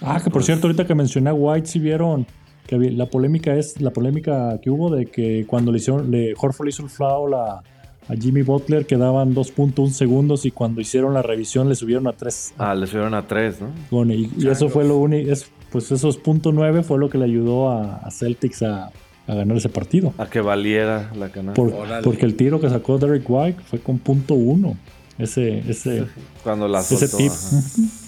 [0.02, 2.26] Ah, que por cierto, ahorita que mencioné a White, si vieron
[2.66, 6.68] que la polémica es la polémica que hubo de que cuando le hicieron, le, Horford
[6.68, 7.62] hizo el foul a,
[8.08, 12.54] a Jimmy Butler quedaban 2.1 segundos y cuando hicieron la revisión le subieron a 3.
[12.58, 13.68] Ah, le subieron a 3, ¿no?
[13.90, 15.32] Bueno, y, eso fue lo único,
[15.70, 18.90] pues esos .9 fue lo que le ayudó a, Celtics a,
[19.26, 20.14] ganar ese partido.
[20.18, 21.62] A que valiera la canasta.
[22.02, 24.76] porque el tiro que sacó Derek White fue con .1.
[25.18, 26.06] Ese, ese,
[26.42, 27.32] cuando la ese tip.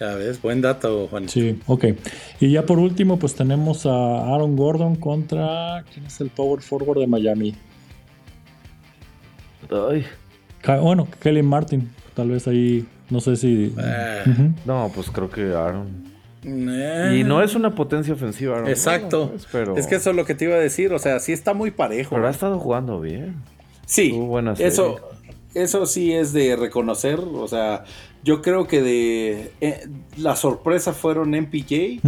[0.00, 1.28] Ya ves, buen dato, Juan.
[1.28, 1.84] Sí, ok.
[2.40, 5.84] Y ya por último, pues tenemos a Aaron Gordon contra.
[5.92, 7.54] ¿Quién es el power forward de Miami?
[9.70, 10.04] Ay.
[10.82, 11.90] Bueno, Kelly Martin.
[12.14, 12.86] Tal vez ahí.
[13.08, 13.72] No sé si.
[13.78, 14.52] Eh.
[14.64, 16.13] No, pues creo que Aaron.
[16.44, 17.18] Eh.
[17.20, 18.68] Y no es una potencia ofensiva, Aaron.
[18.68, 19.30] Exacto.
[19.30, 19.76] Pues, pero...
[19.76, 20.92] Es que eso es lo que te iba a decir.
[20.92, 22.14] O sea, sí está muy parejo.
[22.14, 23.36] Pero ha estado jugando bien.
[23.86, 24.18] Sí.
[24.58, 24.96] eso,
[25.54, 27.20] eso sí es de reconocer.
[27.20, 27.84] O sea,
[28.22, 32.00] yo creo que de eh, la sorpresa fueron MPJ,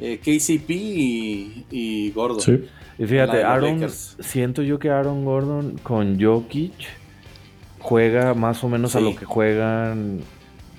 [0.00, 2.40] eh, KCP y, Gordon.
[2.40, 2.64] Sí.
[2.96, 6.72] Y fíjate, Aaron, siento yo que Aaron Gordon con Jokic
[7.80, 10.20] juega más o menos a lo que juegan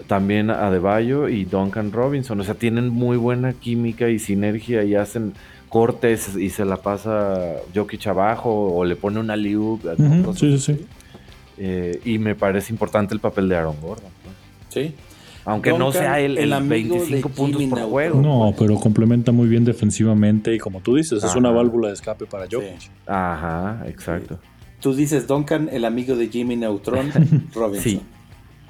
[0.07, 2.39] también Adebayo y Duncan Robinson.
[2.39, 5.33] O sea, tienen muy buena química y sinergia y hacen
[5.69, 9.79] cortes y se la pasa Jokic abajo o le pone una liu.
[10.35, 10.85] sí, sí, sí.
[11.57, 14.11] Eh, y me parece importante el papel de Aaron Gordon.
[15.45, 18.19] Aunque no sea el, el, 25 puntos por juego.
[18.19, 22.25] No, pero complementa muy bien defensivamente y como tú dices, es una válvula de escape
[22.25, 22.89] para Jokic.
[23.05, 24.39] Ajá, exacto.
[24.81, 27.11] Tú dices Duncan, el amigo de Jimmy Neutron,
[27.53, 27.81] Robinson.
[27.83, 28.01] sí,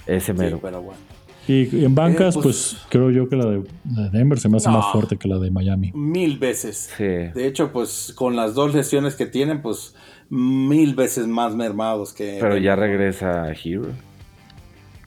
[0.06, 0.60] ese mero.
[0.62, 1.00] pero bueno.
[1.48, 3.64] Y en bancas, eh, pues, pues, creo yo que la de,
[4.12, 5.92] Denver se me hace más fuerte que la de Miami.
[5.94, 6.90] Mil veces.
[6.98, 9.96] De hecho, pues con las dos lesiones que tienen, pues
[10.30, 12.38] mil veces más mermados que.
[12.42, 13.90] Pero ya regresa Hero.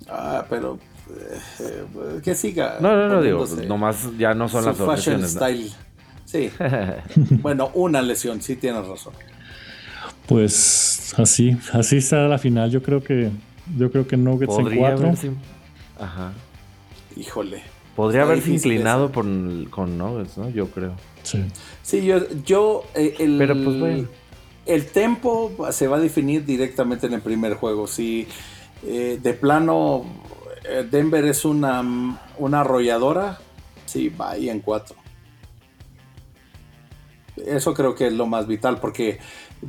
[0.08, 0.78] Ah, pero
[1.10, 2.76] eh, que siga.
[2.80, 5.70] No, no, no, digo, nomás ya no son las fashion style.
[6.24, 6.50] Sí.
[7.42, 9.14] bueno, una lesión, sí tienes razón.
[10.26, 12.70] Pues así, así está la final.
[12.70, 13.30] Yo creo que
[13.76, 15.12] yo creo que Nuggets en cuatro.
[15.98, 16.32] Ajá.
[17.16, 17.62] Híjole.
[17.96, 19.24] Podría haberse inclinado por,
[19.70, 20.48] con Nuggets, ¿no?
[20.50, 20.94] Yo creo.
[21.24, 21.44] Sí.
[21.82, 24.08] Sí, yo, yo eh, el, Pero pues bueno.
[24.66, 27.86] El tempo se va a definir directamente en el primer juego.
[27.86, 28.28] Si
[28.86, 30.04] eh, de plano
[30.68, 31.82] eh, Denver es una,
[32.36, 33.38] una arrolladora,
[33.86, 34.96] sí, va ahí en cuatro.
[37.36, 39.18] Eso creo que es lo más vital porque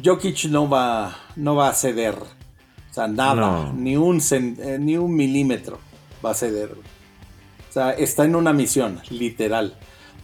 [0.03, 2.15] Jokic no va, no va a ceder.
[2.15, 5.79] O sea, nada, ni, un, eh, ni un milímetro.
[6.23, 6.71] Va a ceder.
[6.71, 9.75] O sea, está en una misión, literal.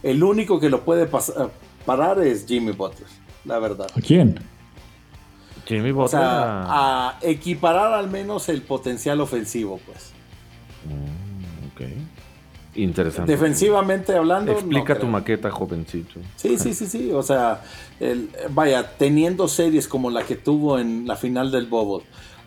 [0.02, 1.08] El único que lo puede
[1.84, 3.08] parar es Jimmy Butler,
[3.44, 3.86] la verdad.
[3.94, 4.38] ¿A quién?
[5.66, 6.04] Jimmy Butler.
[6.04, 10.12] O sea, a equiparar al menos el potencial ofensivo, pues.
[10.84, 11.80] Mm, ok.
[12.76, 13.32] Interesante.
[13.32, 14.52] Defensivamente hablando.
[14.52, 16.20] Explica tu maqueta, jovencito.
[16.36, 17.10] Sí, sí, sí, sí.
[17.12, 17.62] O sea,
[18.50, 22.02] vaya, teniendo series como la que tuvo en la final del Bobo,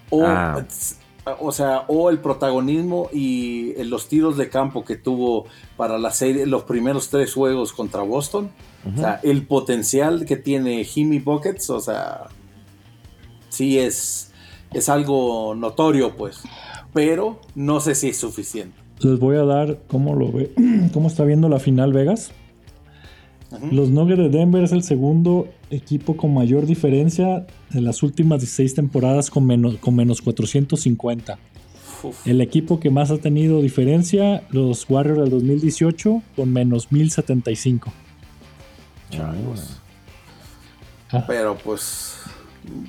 [0.10, 0.64] o, ah.
[1.40, 5.46] O sea, o el protagonismo y los tiros de campo que tuvo
[5.78, 8.50] para la serie, los primeros tres juegos contra Boston.
[8.96, 12.28] O sea, el potencial que tiene Jimmy Buckets, o sea,
[13.50, 14.32] sí es,
[14.74, 16.42] es algo notorio, pues.
[16.94, 20.52] Pero no sé si es suficiente les voy a dar cómo lo ve,
[20.94, 22.32] cómo está viendo la final Vegas.
[23.72, 28.76] Los Nuggets de Denver es el segundo equipo con mayor diferencia en las últimas 16
[28.76, 31.40] temporadas con menos, con menos 450.
[32.26, 37.92] El equipo que más ha tenido diferencia, los Warriors del 2018, con menos 1075.
[41.28, 42.18] Pero pues,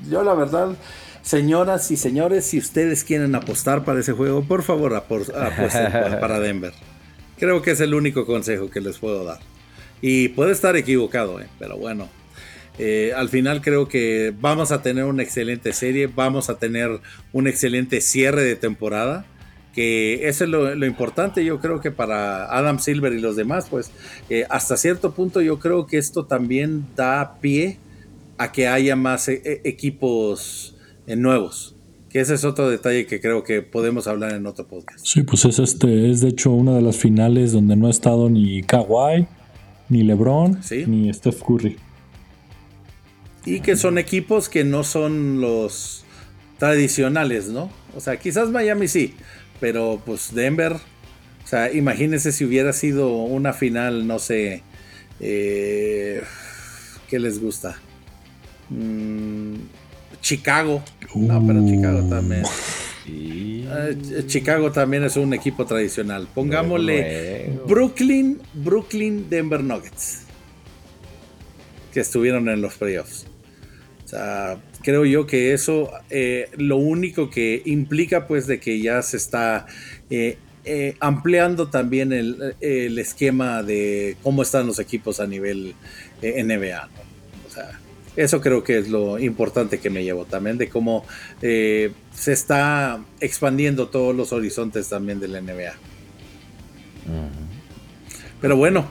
[0.09, 0.77] yo la verdad,
[1.23, 6.73] Señoras y señores, si ustedes quieren apostar para ese juego, por favor aposten para Denver.
[7.39, 9.39] Creo que es el único consejo que les puedo dar.
[10.03, 11.47] Y puede estar equivocado, ¿eh?
[11.59, 12.09] pero bueno.
[12.79, 17.01] Eh, al final creo que vamos a tener una excelente serie, vamos a tener
[17.33, 19.27] un excelente cierre de temporada,
[19.75, 23.91] que eso es lo, importante yo creo que para Adam Silver y los demás, pues
[24.31, 27.79] eh, hasta cierto punto yo creo que esto también da pie
[28.39, 30.75] a que haya más equipos
[31.07, 31.77] en nuevos.
[32.09, 35.05] Que ese es otro detalle que creo que podemos hablar en otro podcast.
[35.05, 38.29] Sí, pues es este, es de hecho una de las finales donde no ha estado
[38.31, 39.29] ni Kawhi,
[39.91, 41.77] ni LeBron, ni Steph Curry.
[43.45, 46.05] Y que son equipos que no son los
[46.59, 47.71] tradicionales, ¿no?
[47.95, 49.15] O sea, quizás Miami sí,
[49.61, 54.63] pero pues Denver, o sea, imagínense si hubiera sido una final, no sé,
[55.19, 56.23] eh,
[57.09, 57.77] ¿qué les gusta?
[58.69, 59.55] Mm,
[60.21, 60.83] Chicago.
[61.15, 62.43] No, pero Chicago también.
[63.07, 66.29] Eh, Chicago también es un equipo tradicional.
[66.35, 70.23] Pongámosle Brooklyn, Brooklyn, Denver Nuggets.
[71.93, 73.27] Que estuvieron en los playoffs.
[74.05, 79.03] O sea, creo yo que eso eh, lo único que implica pues de que ya
[79.03, 79.67] se está
[80.11, 80.37] eh,
[81.01, 85.75] ampliando también el, esquema de cómo están los equipos a nivel
[86.23, 86.89] NBA.
[86.89, 87.10] O sea,
[88.17, 91.05] eso creo que es lo importante que me llevo también, de cómo
[91.43, 95.75] eh, se está expandiendo todos los horizontes también de la NBA.
[98.41, 98.89] Pero bueno.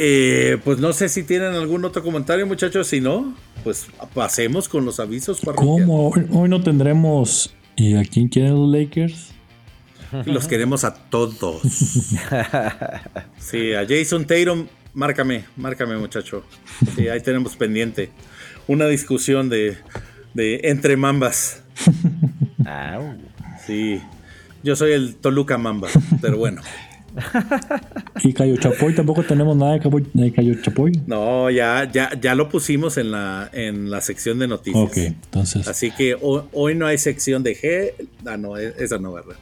[0.00, 2.86] Eh, pues no sé si tienen algún otro comentario, muchachos.
[2.86, 3.34] Si no,
[3.64, 5.40] pues pasemos con los avisos.
[5.56, 6.10] ¿Cómo?
[6.10, 7.54] Hoy no tendremos.
[7.74, 9.32] ¿Y a quién quieren los Lakers?
[10.24, 11.62] Los queremos a todos.
[13.38, 14.66] Sí, a Jason Tatum
[14.98, 16.42] Márcame, márcame, muchacho.
[16.96, 18.10] Sí, ahí tenemos pendiente.
[18.66, 19.76] Una discusión de,
[20.34, 21.62] de entre mambas.
[23.64, 24.00] Sí.
[24.64, 25.86] Yo soy el Toluca Mamba,
[26.20, 26.62] pero bueno.
[28.24, 28.92] ¿Y Cayo Chapoy?
[28.92, 31.00] ¿Tampoco tenemos nada de Cayo Chapoy?
[31.06, 34.82] No, ya, ya, ya lo pusimos en la, en la sección de noticias.
[34.82, 35.68] Ok, entonces.
[35.68, 38.08] Así que hoy, no hay sección de G.
[38.26, 39.36] Ah, no, e, esa no, ¿verdad?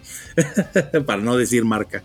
[1.07, 2.03] Para no decir marca.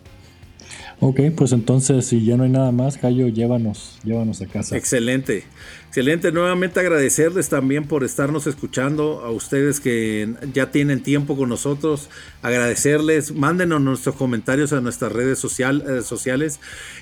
[1.03, 4.77] Ok, pues entonces si ya no hay nada más, Cayo, llévanos, llévanos a casa.
[4.77, 5.45] Excelente,
[5.87, 6.31] excelente.
[6.31, 12.07] Nuevamente agradecerles también por estarnos escuchando, a ustedes que ya tienen tiempo con nosotros,
[12.43, 16.59] agradecerles, mándenos nuestros comentarios a nuestras redes eh, sociales,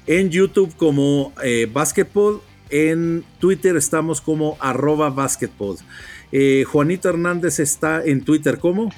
[0.08, 2.40] en YouTube como eh, Basketball,
[2.70, 5.76] en Twitter estamos como arroba basketball.
[6.32, 8.94] Eh, Juanito Hernández está en Twitter como...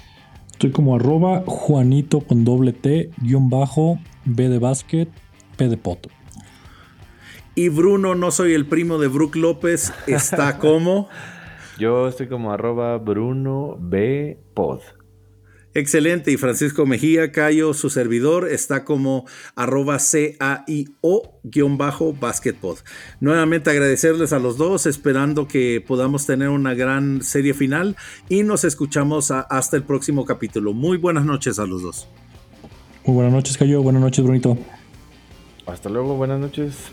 [0.62, 5.10] Estoy como arroba Juanito con doble T, guion bajo, B de básquet,
[5.58, 6.10] P de poto.
[7.56, 11.10] Y Bruno, no soy el primo de Brook López, está como.
[11.80, 14.82] Yo estoy como arroba Bruno B Pod.
[15.74, 16.32] Excelente.
[16.32, 22.80] Y Francisco Mejía Cayo, su servidor, está como arroba CAIO-basketpod.
[23.20, 27.96] Nuevamente agradecerles a los dos, esperando que podamos tener una gran serie final
[28.28, 30.74] y nos escuchamos hasta el próximo capítulo.
[30.74, 32.08] Muy buenas noches a los dos.
[33.06, 33.82] Muy buenas noches, Cayo.
[33.82, 34.58] Buenas noches, Brunito.
[35.66, 36.92] Hasta luego, buenas noches.